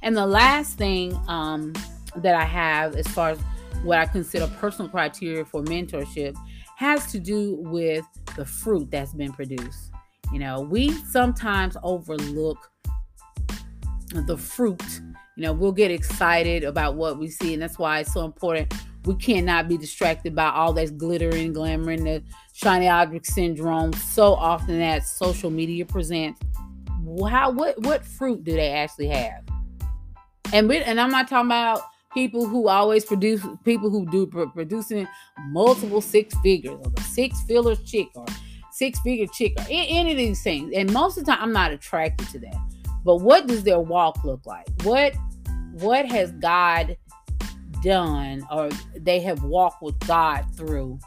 And 0.02 0.16
the 0.16 0.26
last 0.26 0.76
thing 0.76 1.18
um, 1.26 1.72
that 2.16 2.36
i 2.36 2.44
have 2.44 2.94
as 2.94 3.08
far 3.08 3.30
as 3.30 3.38
what 3.82 3.98
i 3.98 4.06
consider 4.06 4.46
personal 4.58 4.88
criteria 4.88 5.44
for 5.44 5.64
mentorship 5.64 6.36
has 6.76 7.10
to 7.10 7.18
do 7.18 7.56
with 7.62 8.04
the 8.36 8.44
fruit 8.44 8.88
that's 8.90 9.14
been 9.14 9.32
produced. 9.32 9.90
You 10.32 10.38
know 10.38 10.60
we 10.60 10.92
sometimes 10.92 11.76
overlook 11.82 12.70
the 14.22 14.36
fruit. 14.36 14.82
You 15.36 15.42
know, 15.42 15.52
we'll 15.52 15.72
get 15.72 15.90
excited 15.90 16.64
about 16.64 16.94
what 16.94 17.18
we 17.18 17.28
see, 17.28 17.54
and 17.54 17.62
that's 17.62 17.78
why 17.78 18.00
it's 18.00 18.12
so 18.12 18.24
important. 18.24 18.72
We 19.04 19.16
cannot 19.16 19.68
be 19.68 19.76
distracted 19.76 20.34
by 20.34 20.48
all 20.48 20.72
that 20.74 20.96
glitter 20.96 21.30
and 21.30 21.54
glamour 21.54 21.90
and 21.90 22.06
the 22.06 22.22
shiny 22.52 22.88
object 22.88 23.26
syndrome. 23.26 23.92
So 23.92 24.34
often 24.34 24.78
that 24.78 25.06
social 25.06 25.50
media 25.50 25.84
presents. 25.84 26.40
How 27.28 27.50
what 27.50 27.78
what 27.82 28.04
fruit 28.04 28.44
do 28.44 28.52
they 28.52 28.70
actually 28.70 29.08
have? 29.08 29.42
And 30.52 30.68
we, 30.68 30.78
and 30.78 31.00
I'm 31.00 31.10
not 31.10 31.28
talking 31.28 31.46
about 31.48 31.82
people 32.14 32.46
who 32.46 32.68
always 32.68 33.04
produce 33.04 33.44
people 33.64 33.90
who 33.90 34.06
do 34.06 34.26
producing 34.26 35.06
multiple 35.48 36.00
six 36.00 36.34
figures 36.38 36.78
or 36.82 36.90
the 36.90 37.02
six 37.02 37.42
fillers 37.42 37.82
chick 37.82 38.08
or 38.14 38.24
six 38.70 38.98
figure 39.00 39.26
chick 39.26 39.52
or 39.58 39.66
any 39.68 40.12
of 40.12 40.16
these 40.16 40.42
things. 40.42 40.72
And 40.74 40.92
most 40.92 41.18
of 41.18 41.24
the 41.24 41.32
time, 41.32 41.42
I'm 41.42 41.52
not 41.52 41.72
attracted 41.72 42.28
to 42.28 42.38
that. 42.38 42.56
But 43.04 43.16
what 43.16 43.46
does 43.46 43.64
their 43.64 43.80
walk 43.80 44.24
look 44.24 44.46
like? 44.46 44.66
What 44.82 45.14
what 45.72 46.06
has 46.06 46.32
God 46.32 46.96
done 47.82 48.46
or 48.50 48.70
they 48.96 49.20
have 49.20 49.42
walked 49.42 49.82
with 49.82 49.98
God 50.00 50.46
through 50.56 50.98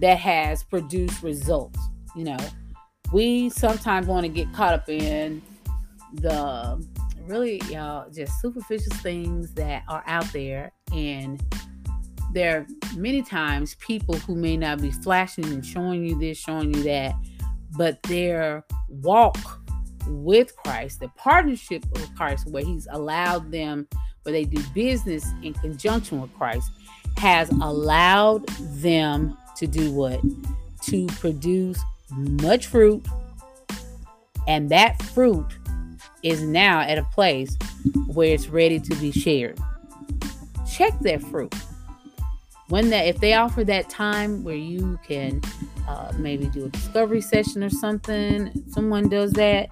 that 0.00 0.18
has 0.18 0.62
produced 0.62 1.22
results? 1.22 1.78
You 2.14 2.24
know, 2.24 2.38
we 3.12 3.50
sometimes 3.50 4.06
want 4.06 4.24
to 4.24 4.28
get 4.28 4.52
caught 4.52 4.74
up 4.74 4.88
in 4.88 5.42
the 6.14 6.84
really 7.26 7.60
y'all 7.70 8.08
just 8.10 8.40
superficial 8.40 8.92
things 8.96 9.52
that 9.52 9.84
are 9.88 10.02
out 10.06 10.26
there 10.32 10.72
and 10.92 11.42
there 12.32 12.58
are 12.58 12.66
many 12.96 13.22
times 13.22 13.76
people 13.76 14.16
who 14.16 14.34
may 14.34 14.56
not 14.56 14.80
be 14.80 14.90
flashing 14.90 15.44
and 15.46 15.64
showing 15.64 16.04
you 16.04 16.18
this 16.18 16.36
showing 16.38 16.74
you 16.74 16.82
that 16.82 17.14
but 17.76 18.02
their 18.04 18.64
walk 18.88 19.59
with 20.06 20.56
Christ, 20.56 21.00
the 21.00 21.08
partnership 21.16 21.84
with 21.92 22.14
Christ, 22.16 22.48
where 22.48 22.64
He's 22.64 22.86
allowed 22.90 23.50
them, 23.50 23.86
where 24.22 24.32
they 24.32 24.44
do 24.44 24.62
business 24.74 25.26
in 25.42 25.54
conjunction 25.54 26.20
with 26.20 26.32
Christ, 26.34 26.70
has 27.16 27.50
allowed 27.50 28.46
them 28.48 29.36
to 29.56 29.66
do 29.66 29.92
what? 29.92 30.20
To 30.84 31.06
produce 31.06 31.80
much 32.10 32.66
fruit. 32.66 33.04
And 34.48 34.68
that 34.70 35.00
fruit 35.02 35.46
is 36.22 36.42
now 36.42 36.80
at 36.80 36.98
a 36.98 37.04
place 37.14 37.56
where 38.06 38.34
it's 38.34 38.48
ready 38.48 38.80
to 38.80 38.94
be 38.96 39.12
shared. 39.12 39.58
Check 40.70 40.98
that 41.00 41.22
fruit. 41.22 41.54
When 42.68 42.90
that, 42.90 43.06
if 43.06 43.18
they 43.18 43.34
offer 43.34 43.64
that 43.64 43.88
time 43.88 44.44
where 44.44 44.54
you 44.54 44.98
can 45.06 45.40
uh, 45.88 46.12
maybe 46.16 46.46
do 46.46 46.66
a 46.66 46.68
discovery 46.68 47.20
session 47.20 47.64
or 47.64 47.70
something, 47.70 48.50
someone 48.68 49.08
does 49.08 49.32
that, 49.32 49.68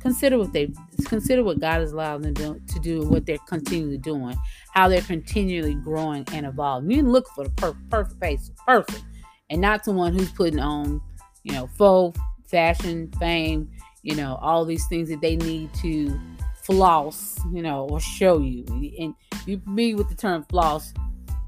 consider 0.00 0.38
what 0.38 0.52
they 0.52 0.72
consider 1.06 1.44
what 1.44 1.60
God 1.60 1.80
has 1.80 1.92
allowed 1.92 2.22
them 2.22 2.34
to, 2.34 2.80
do 2.80 3.02
what 3.02 3.26
they're 3.26 3.38
continually 3.48 3.98
doing, 3.98 4.36
how 4.72 4.88
they're 4.88 5.02
continually 5.02 5.74
growing 5.74 6.24
and 6.32 6.46
evolving. 6.46 6.90
You 6.90 7.02
look 7.02 7.28
for 7.34 7.44
the 7.44 7.50
perfect, 7.50 8.18
face 8.20 8.50
perfect 8.66 8.88
person, 8.88 9.06
and 9.50 9.60
not 9.60 9.84
someone 9.84 10.14
who's 10.14 10.30
putting 10.32 10.60
on, 10.60 11.00
you 11.42 11.52
know, 11.52 11.66
faux 11.76 12.18
fashion, 12.46 13.10
fame, 13.18 13.70
you 14.02 14.14
know, 14.14 14.38
all 14.40 14.64
these 14.64 14.86
things 14.88 15.08
that 15.08 15.20
they 15.20 15.36
need 15.36 15.72
to 15.74 16.18
floss, 16.62 17.38
you 17.52 17.62
know, 17.62 17.86
or 17.88 18.00
show 18.00 18.38
you. 18.38 18.64
And 18.98 19.14
you 19.46 19.60
me 19.66 19.94
with 19.94 20.08
the 20.08 20.14
term 20.14 20.44
floss, 20.48 20.92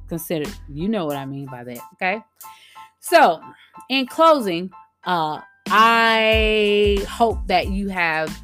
consider. 0.08 0.50
You 0.68 0.88
know 0.88 1.06
what 1.06 1.16
I 1.16 1.26
mean 1.26 1.46
by 1.46 1.64
that. 1.64 1.78
Okay. 1.94 2.22
So, 3.00 3.40
in 3.88 4.06
closing, 4.06 4.70
uh, 5.04 5.40
I 5.68 7.04
hope 7.08 7.46
that 7.46 7.68
you 7.68 7.88
have 7.88 8.36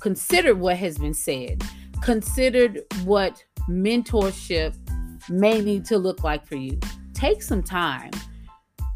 considered 0.00 0.58
what 0.58 0.76
has 0.76 0.98
been 0.98 1.14
said, 1.14 1.62
considered 2.02 2.82
what 3.04 3.42
mentorship 3.68 4.74
may 5.30 5.60
need 5.60 5.84
to 5.86 5.98
look 5.98 6.22
like 6.22 6.46
for 6.46 6.56
you. 6.56 6.78
Take 7.14 7.42
some 7.42 7.62
time. 7.62 8.10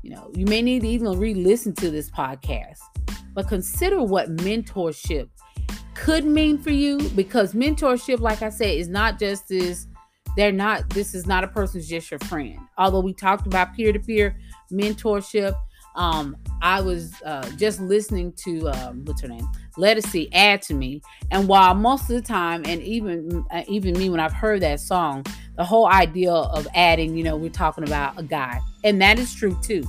You 0.03 0.11
know, 0.11 0.31
you 0.35 0.45
may 0.47 0.63
need 0.63 0.83
to 0.83 0.89
even 0.89 1.19
re 1.19 1.35
listen 1.35 1.75
to 1.77 1.91
this 1.91 2.11
podcast, 2.11 2.79
but 3.35 3.49
consider 3.49 4.03
what 4.03 4.37
mentorship 4.37 5.29
could 5.95 6.25
mean 6.25 6.59
for 6.59 6.71
you 6.71 6.99
because 7.11 7.55
mentorship, 7.55 8.21
like 8.21 8.43
I 8.43 8.51
said, 8.51 8.77
is 8.77 8.89
not 8.89 9.19
just 9.19 9.49
this. 9.49 9.87
They're 10.37 10.53
not, 10.53 10.89
this 10.91 11.15
is 11.15 11.27
not 11.27 11.43
a 11.43 11.49
person's 11.49 11.89
just 11.89 12.11
your 12.11 12.21
friend. 12.21 12.59
Although 12.77 13.01
we 13.01 13.13
talked 13.13 13.47
about 13.47 13.75
peer 13.75 13.93
to 13.93 13.99
peer 13.99 14.39
mentorship, 14.73 15.59
um, 15.99 16.37
I 16.63 16.81
was 16.81 17.13
uh, 17.25 17.51
just 17.57 17.81
listening 17.81 18.33
to 18.45 18.69
um, 18.69 19.05
what's 19.05 19.21
her 19.21 19.29
name, 19.29 19.47
Ledisi, 19.77 20.29
add 20.33 20.63
to 20.63 20.75
me, 20.75 21.03
and 21.31 21.49
while 21.49 21.75
most 21.75 22.03
of 22.03 22.17
the 22.17 22.23
time, 22.23 22.63
and 22.67 22.81
even 22.83 23.45
uh, 23.51 23.65
even 23.69 23.99
me 23.99 24.09
when 24.09 24.21
I've 24.21 24.33
heard 24.33 24.63
that 24.63 24.81
song, 24.81 25.27
the 25.57 25.65
whole 25.65 25.89
idea 25.89 26.33
of 26.33 26.67
adding, 26.75 27.17
you 27.17 27.25
know, 27.25 27.37
we're 27.37 27.51
talking 27.51 27.85
about 27.85 28.19
a 28.19 28.23
guy, 28.23 28.61
and 28.85 29.03
that 29.03 29.19
is 29.19 29.35
true 29.35 29.59
too. 29.61 29.85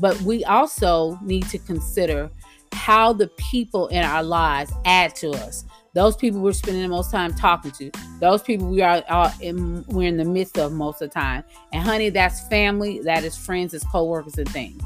But 0.00 0.20
we 0.22 0.44
also 0.44 1.16
need 1.22 1.48
to 1.50 1.58
consider 1.58 2.28
how 2.72 3.12
the 3.12 3.28
people 3.28 3.86
in 3.88 4.02
our 4.02 4.22
lives 4.22 4.72
add 4.84 5.14
to 5.16 5.30
us. 5.30 5.64
Those 5.94 6.16
people 6.16 6.40
we're 6.40 6.52
spending 6.54 6.82
the 6.82 6.88
most 6.88 7.10
time 7.10 7.34
talking 7.34 7.70
to, 7.72 7.90
those 8.18 8.42
people 8.42 8.66
we 8.68 8.80
are, 8.80 9.04
are 9.08 9.30
in, 9.40 9.84
we're 9.88 10.08
in 10.08 10.16
the 10.16 10.24
midst 10.24 10.58
of 10.58 10.72
most 10.72 11.02
of 11.02 11.10
the 11.10 11.14
time. 11.14 11.44
And 11.72 11.82
honey, 11.82 12.08
that's 12.08 12.48
family, 12.48 13.00
that 13.00 13.24
is 13.24 13.36
friends, 13.36 13.74
it's 13.74 13.84
co-workers 13.84 14.38
and 14.38 14.48
things. 14.48 14.82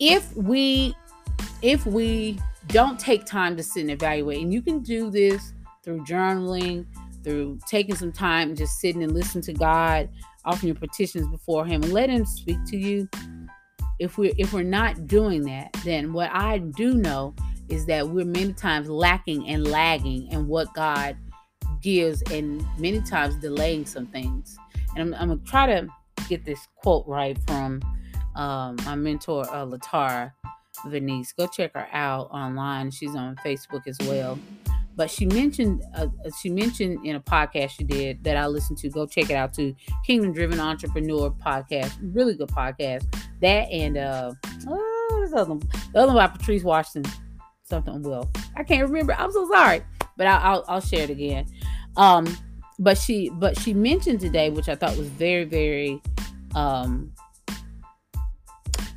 If 0.00 0.34
we 0.36 0.94
if 1.62 1.86
we 1.86 2.38
don't 2.68 2.98
take 2.98 3.24
time 3.24 3.56
to 3.56 3.62
sit 3.62 3.82
and 3.82 3.90
evaluate, 3.90 4.42
and 4.42 4.52
you 4.52 4.62
can 4.62 4.80
do 4.80 5.10
this 5.10 5.52
through 5.82 6.04
journaling, 6.04 6.86
through 7.22 7.58
taking 7.68 7.94
some 7.94 8.12
time 8.12 8.54
just 8.54 8.80
sitting 8.80 9.02
and 9.02 9.12
listening 9.12 9.42
to 9.42 9.52
God, 9.52 10.08
offering 10.44 10.68
your 10.68 10.76
petitions 10.80 11.26
before 11.28 11.64
Him, 11.66 11.82
and 11.82 11.92
let 11.92 12.10
Him 12.10 12.24
speak 12.24 12.58
to 12.66 12.76
you 12.76 13.08
if 13.98 14.18
we're 14.18 14.32
if 14.36 14.52
we're 14.52 14.62
not 14.62 15.06
doing 15.06 15.42
that, 15.42 15.72
then 15.84 16.12
what 16.12 16.30
I 16.32 16.58
do 16.58 16.94
know 16.94 17.34
is 17.68 17.86
that 17.86 18.08
we're 18.08 18.24
many 18.24 18.52
times 18.52 18.88
lacking 18.88 19.48
and 19.48 19.66
lagging 19.66 20.30
in 20.30 20.48
what 20.48 20.72
God 20.74 21.16
gives, 21.80 22.22
and 22.30 22.64
many 22.78 23.00
times 23.00 23.36
delaying 23.36 23.86
some 23.86 24.06
things. 24.06 24.56
And 24.96 25.14
I'm, 25.14 25.20
I'm 25.20 25.28
gonna 25.28 25.40
try 25.46 25.66
to 25.66 25.88
get 26.28 26.44
this 26.44 26.66
quote 26.76 27.06
right 27.06 27.38
from 27.46 27.80
um, 28.36 28.76
my 28.84 28.94
mentor 28.94 29.44
uh, 29.50 29.66
Latara 29.66 30.32
Venice. 30.86 31.32
Go 31.32 31.46
check 31.46 31.72
her 31.74 31.88
out 31.92 32.30
online. 32.30 32.90
She's 32.90 33.14
on 33.14 33.36
Facebook 33.36 33.86
as 33.86 33.98
well. 34.02 34.38
But 34.96 35.10
she 35.10 35.26
mentioned 35.26 35.82
uh, 35.96 36.06
she 36.40 36.50
mentioned 36.50 37.04
in 37.04 37.16
a 37.16 37.20
podcast 37.20 37.70
she 37.70 37.84
did 37.84 38.22
that 38.24 38.36
I 38.36 38.46
listened 38.46 38.78
to. 38.78 38.90
Go 38.90 39.06
check 39.06 39.28
it 39.28 39.34
out 39.34 39.52
too. 39.52 39.74
Kingdom 40.06 40.32
Driven 40.32 40.60
Entrepreneur 40.60 41.30
podcast, 41.30 41.92
really 42.00 42.34
good 42.34 42.48
podcast. 42.48 43.04
That 43.40 43.70
and 43.70 43.96
uh, 43.96 44.32
oh, 44.68 45.08
what 45.10 45.22
is 45.24 45.30
the 45.32 45.38
other 45.38 45.50
one? 45.50 45.62
The 45.92 45.98
other 45.98 46.06
one 46.08 46.16
about 46.16 46.38
Patrice 46.38 46.62
Washington, 46.62 47.10
something 47.64 48.02
Will. 48.02 48.30
I 48.56 48.62
can't 48.62 48.88
remember. 48.88 49.14
I'm 49.14 49.32
so 49.32 49.48
sorry, 49.50 49.82
but 50.16 50.28
I'll, 50.28 50.40
I'll, 50.42 50.64
I'll 50.68 50.80
share 50.80 51.02
it 51.02 51.10
again. 51.10 51.46
Um, 51.96 52.36
but 52.78 52.96
she 52.96 53.30
but 53.30 53.58
she 53.58 53.74
mentioned 53.74 54.20
today, 54.20 54.50
which 54.50 54.68
I 54.68 54.76
thought 54.76 54.96
was 54.96 55.08
very 55.08 55.44
very 55.44 56.00
um 56.54 57.12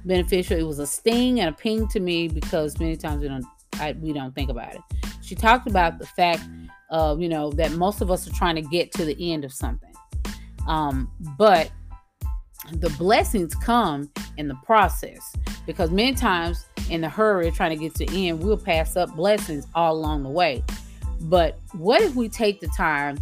beneficial. 0.05 0.57
It 0.57 0.63
was 0.63 0.79
a 0.79 0.87
sting 0.87 1.39
and 1.39 1.49
a 1.49 1.57
ping 1.57 1.87
to 1.89 1.99
me 1.99 2.27
because 2.27 2.79
many 2.79 2.95
times 2.95 3.21
we 3.21 3.27
don't 3.27 3.45
I, 3.79 3.93
we 3.99 4.13
don't 4.13 4.33
think 4.33 4.49
about 4.49 4.73
it. 4.73 4.81
She 5.21 5.35
talked 5.35 5.67
about 5.67 5.99
the 5.99 6.05
fact 6.05 6.41
of 6.89 7.21
you 7.21 7.29
know 7.29 7.51
that 7.51 7.71
most 7.73 8.01
of 8.01 8.11
us 8.11 8.27
are 8.27 8.33
trying 8.33 8.55
to 8.55 8.61
get 8.61 8.91
to 8.93 9.05
the 9.05 9.33
end 9.33 9.45
of 9.45 9.53
something. 9.53 9.93
Um, 10.67 11.11
but 11.37 11.71
the 12.73 12.89
blessings 12.91 13.55
come 13.55 14.09
in 14.37 14.47
the 14.47 14.57
process 14.65 15.35
because 15.65 15.91
many 15.91 16.13
times 16.13 16.65
in 16.89 17.01
the 17.01 17.09
hurry 17.09 17.47
of 17.47 17.55
trying 17.55 17.69
to 17.69 17.77
get 17.77 17.95
to 17.95 18.05
the 18.05 18.29
end 18.29 18.43
we'll 18.43 18.57
pass 18.57 18.95
up 18.97 19.15
blessings 19.15 19.67
all 19.75 19.95
along 19.95 20.23
the 20.23 20.29
way. 20.29 20.63
But 21.21 21.59
what 21.73 22.01
if 22.01 22.15
we 22.15 22.29
take 22.29 22.59
the 22.59 22.67
time 22.75 23.17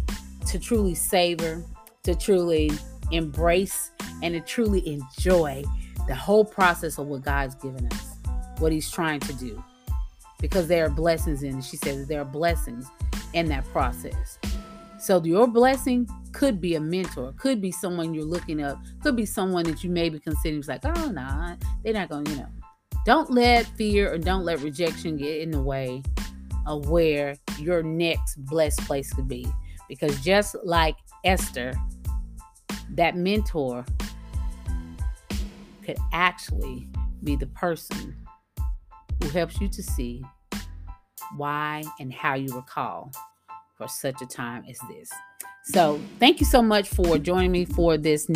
to 0.46 0.58
truly 0.58 0.94
savor 0.94 1.64
to 2.06 2.14
truly 2.14 2.70
embrace 3.10 3.90
and 4.22 4.34
to 4.34 4.40
truly 4.40 4.86
enjoy 4.88 5.62
the 6.06 6.14
whole 6.14 6.44
process 6.44 6.98
of 6.98 7.06
what 7.06 7.22
god's 7.22 7.54
given 7.56 7.86
us 7.92 8.16
what 8.58 8.72
he's 8.72 8.90
trying 8.90 9.20
to 9.20 9.32
do. 9.34 9.62
Because 10.40 10.68
there 10.68 10.84
are 10.84 10.90
blessings 10.90 11.42
in 11.42 11.60
she 11.62 11.76
says 11.76 12.06
there 12.06 12.20
are 12.20 12.24
blessings 12.24 12.88
in 13.32 13.48
that 13.48 13.64
process. 13.66 14.38
So 14.98 15.22
your 15.22 15.46
blessing 15.46 16.08
could 16.32 16.60
be 16.60 16.74
a 16.74 16.80
mentor. 16.80 17.32
Could 17.38 17.60
be 17.60 17.70
someone 17.70 18.12
you're 18.12 18.24
looking 18.24 18.62
up. 18.62 18.78
Could 19.02 19.16
be 19.16 19.26
someone 19.26 19.64
that 19.64 19.82
you 19.82 19.90
may 19.90 20.08
be 20.08 20.18
considering. 20.18 20.62
Like 20.66 20.84
oh 20.84 21.10
nah 21.10 21.56
they're 21.82 21.94
not 21.94 22.08
gonna 22.08 22.30
you 22.30 22.36
know. 22.36 22.48
Don't 23.04 23.30
let 23.30 23.66
fear 23.66 24.12
or 24.12 24.18
don't 24.18 24.44
let 24.44 24.60
rejection 24.60 25.16
get 25.16 25.40
in 25.40 25.50
the 25.50 25.62
way 25.62 26.02
of 26.66 26.88
where 26.88 27.36
your 27.58 27.82
next 27.82 28.36
blessed 28.44 28.80
place 28.80 29.12
could 29.12 29.28
be. 29.28 29.46
Because 29.88 30.20
just 30.22 30.56
like 30.64 30.96
esther 31.24 31.72
that 32.90 33.16
mentor 33.16 33.84
could 35.86 35.98
actually 36.12 36.88
be 37.22 37.36
the 37.36 37.46
person 37.46 38.16
who 39.22 39.28
helps 39.30 39.60
you 39.60 39.68
to 39.68 39.82
see 39.82 40.22
why 41.36 41.84
and 42.00 42.12
how 42.12 42.34
you 42.34 42.52
were 42.54 42.62
called 42.62 43.14
for 43.78 43.86
such 43.86 44.20
a 44.20 44.26
time 44.26 44.64
as 44.68 44.78
this. 44.90 45.08
So, 45.64 46.00
thank 46.18 46.40
you 46.40 46.46
so 46.46 46.62
much 46.62 46.88
for 46.88 47.18
joining 47.18 47.52
me 47.52 47.64
for 47.64 47.96
this 47.96 48.28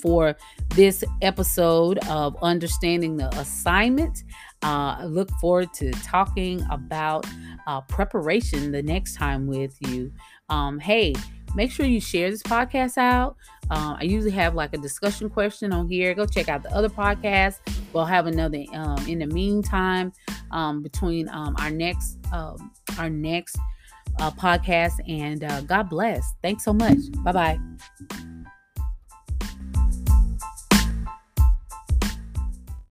for 0.00 0.34
this 0.70 1.04
episode 1.20 1.98
of 2.08 2.36
understanding 2.42 3.16
the 3.16 3.28
assignment. 3.38 4.24
Uh, 4.62 4.96
I 5.00 5.04
look 5.04 5.30
forward 5.32 5.72
to 5.74 5.92
talking 5.92 6.64
about 6.70 7.26
uh, 7.66 7.82
preparation 7.82 8.72
the 8.72 8.82
next 8.82 9.16
time 9.16 9.46
with 9.46 9.76
you. 9.80 10.12
Um, 10.48 10.78
hey, 10.78 11.14
make 11.54 11.70
sure 11.70 11.86
you 11.86 12.00
share 12.00 12.30
this 12.30 12.42
podcast 12.42 12.98
out. 12.98 13.36
Uh, 13.70 13.96
I 13.98 14.04
usually 14.04 14.32
have 14.32 14.54
like 14.54 14.74
a 14.74 14.78
discussion 14.78 15.30
question 15.30 15.72
on 15.72 15.88
here. 15.88 16.14
Go 16.14 16.26
check 16.26 16.48
out 16.48 16.62
the 16.62 16.72
other 16.74 16.88
podcast. 16.88 17.58
We'll 17.92 18.04
have 18.04 18.26
another 18.26 18.64
um, 18.72 18.98
in 19.08 19.18
the 19.18 19.26
meantime 19.26 20.12
um, 20.50 20.82
between 20.82 21.28
um, 21.28 21.54
our 21.58 21.70
next 21.70 22.18
um, 22.32 22.72
our 22.98 23.10
next 23.10 23.56
uh, 24.20 24.30
podcast. 24.30 24.94
And 25.08 25.44
uh, 25.44 25.62
God 25.62 25.88
bless. 25.88 26.34
Thanks 26.42 26.64
so 26.64 26.72
much. 26.72 26.98
Bye 27.24 27.32
bye. 27.32 28.31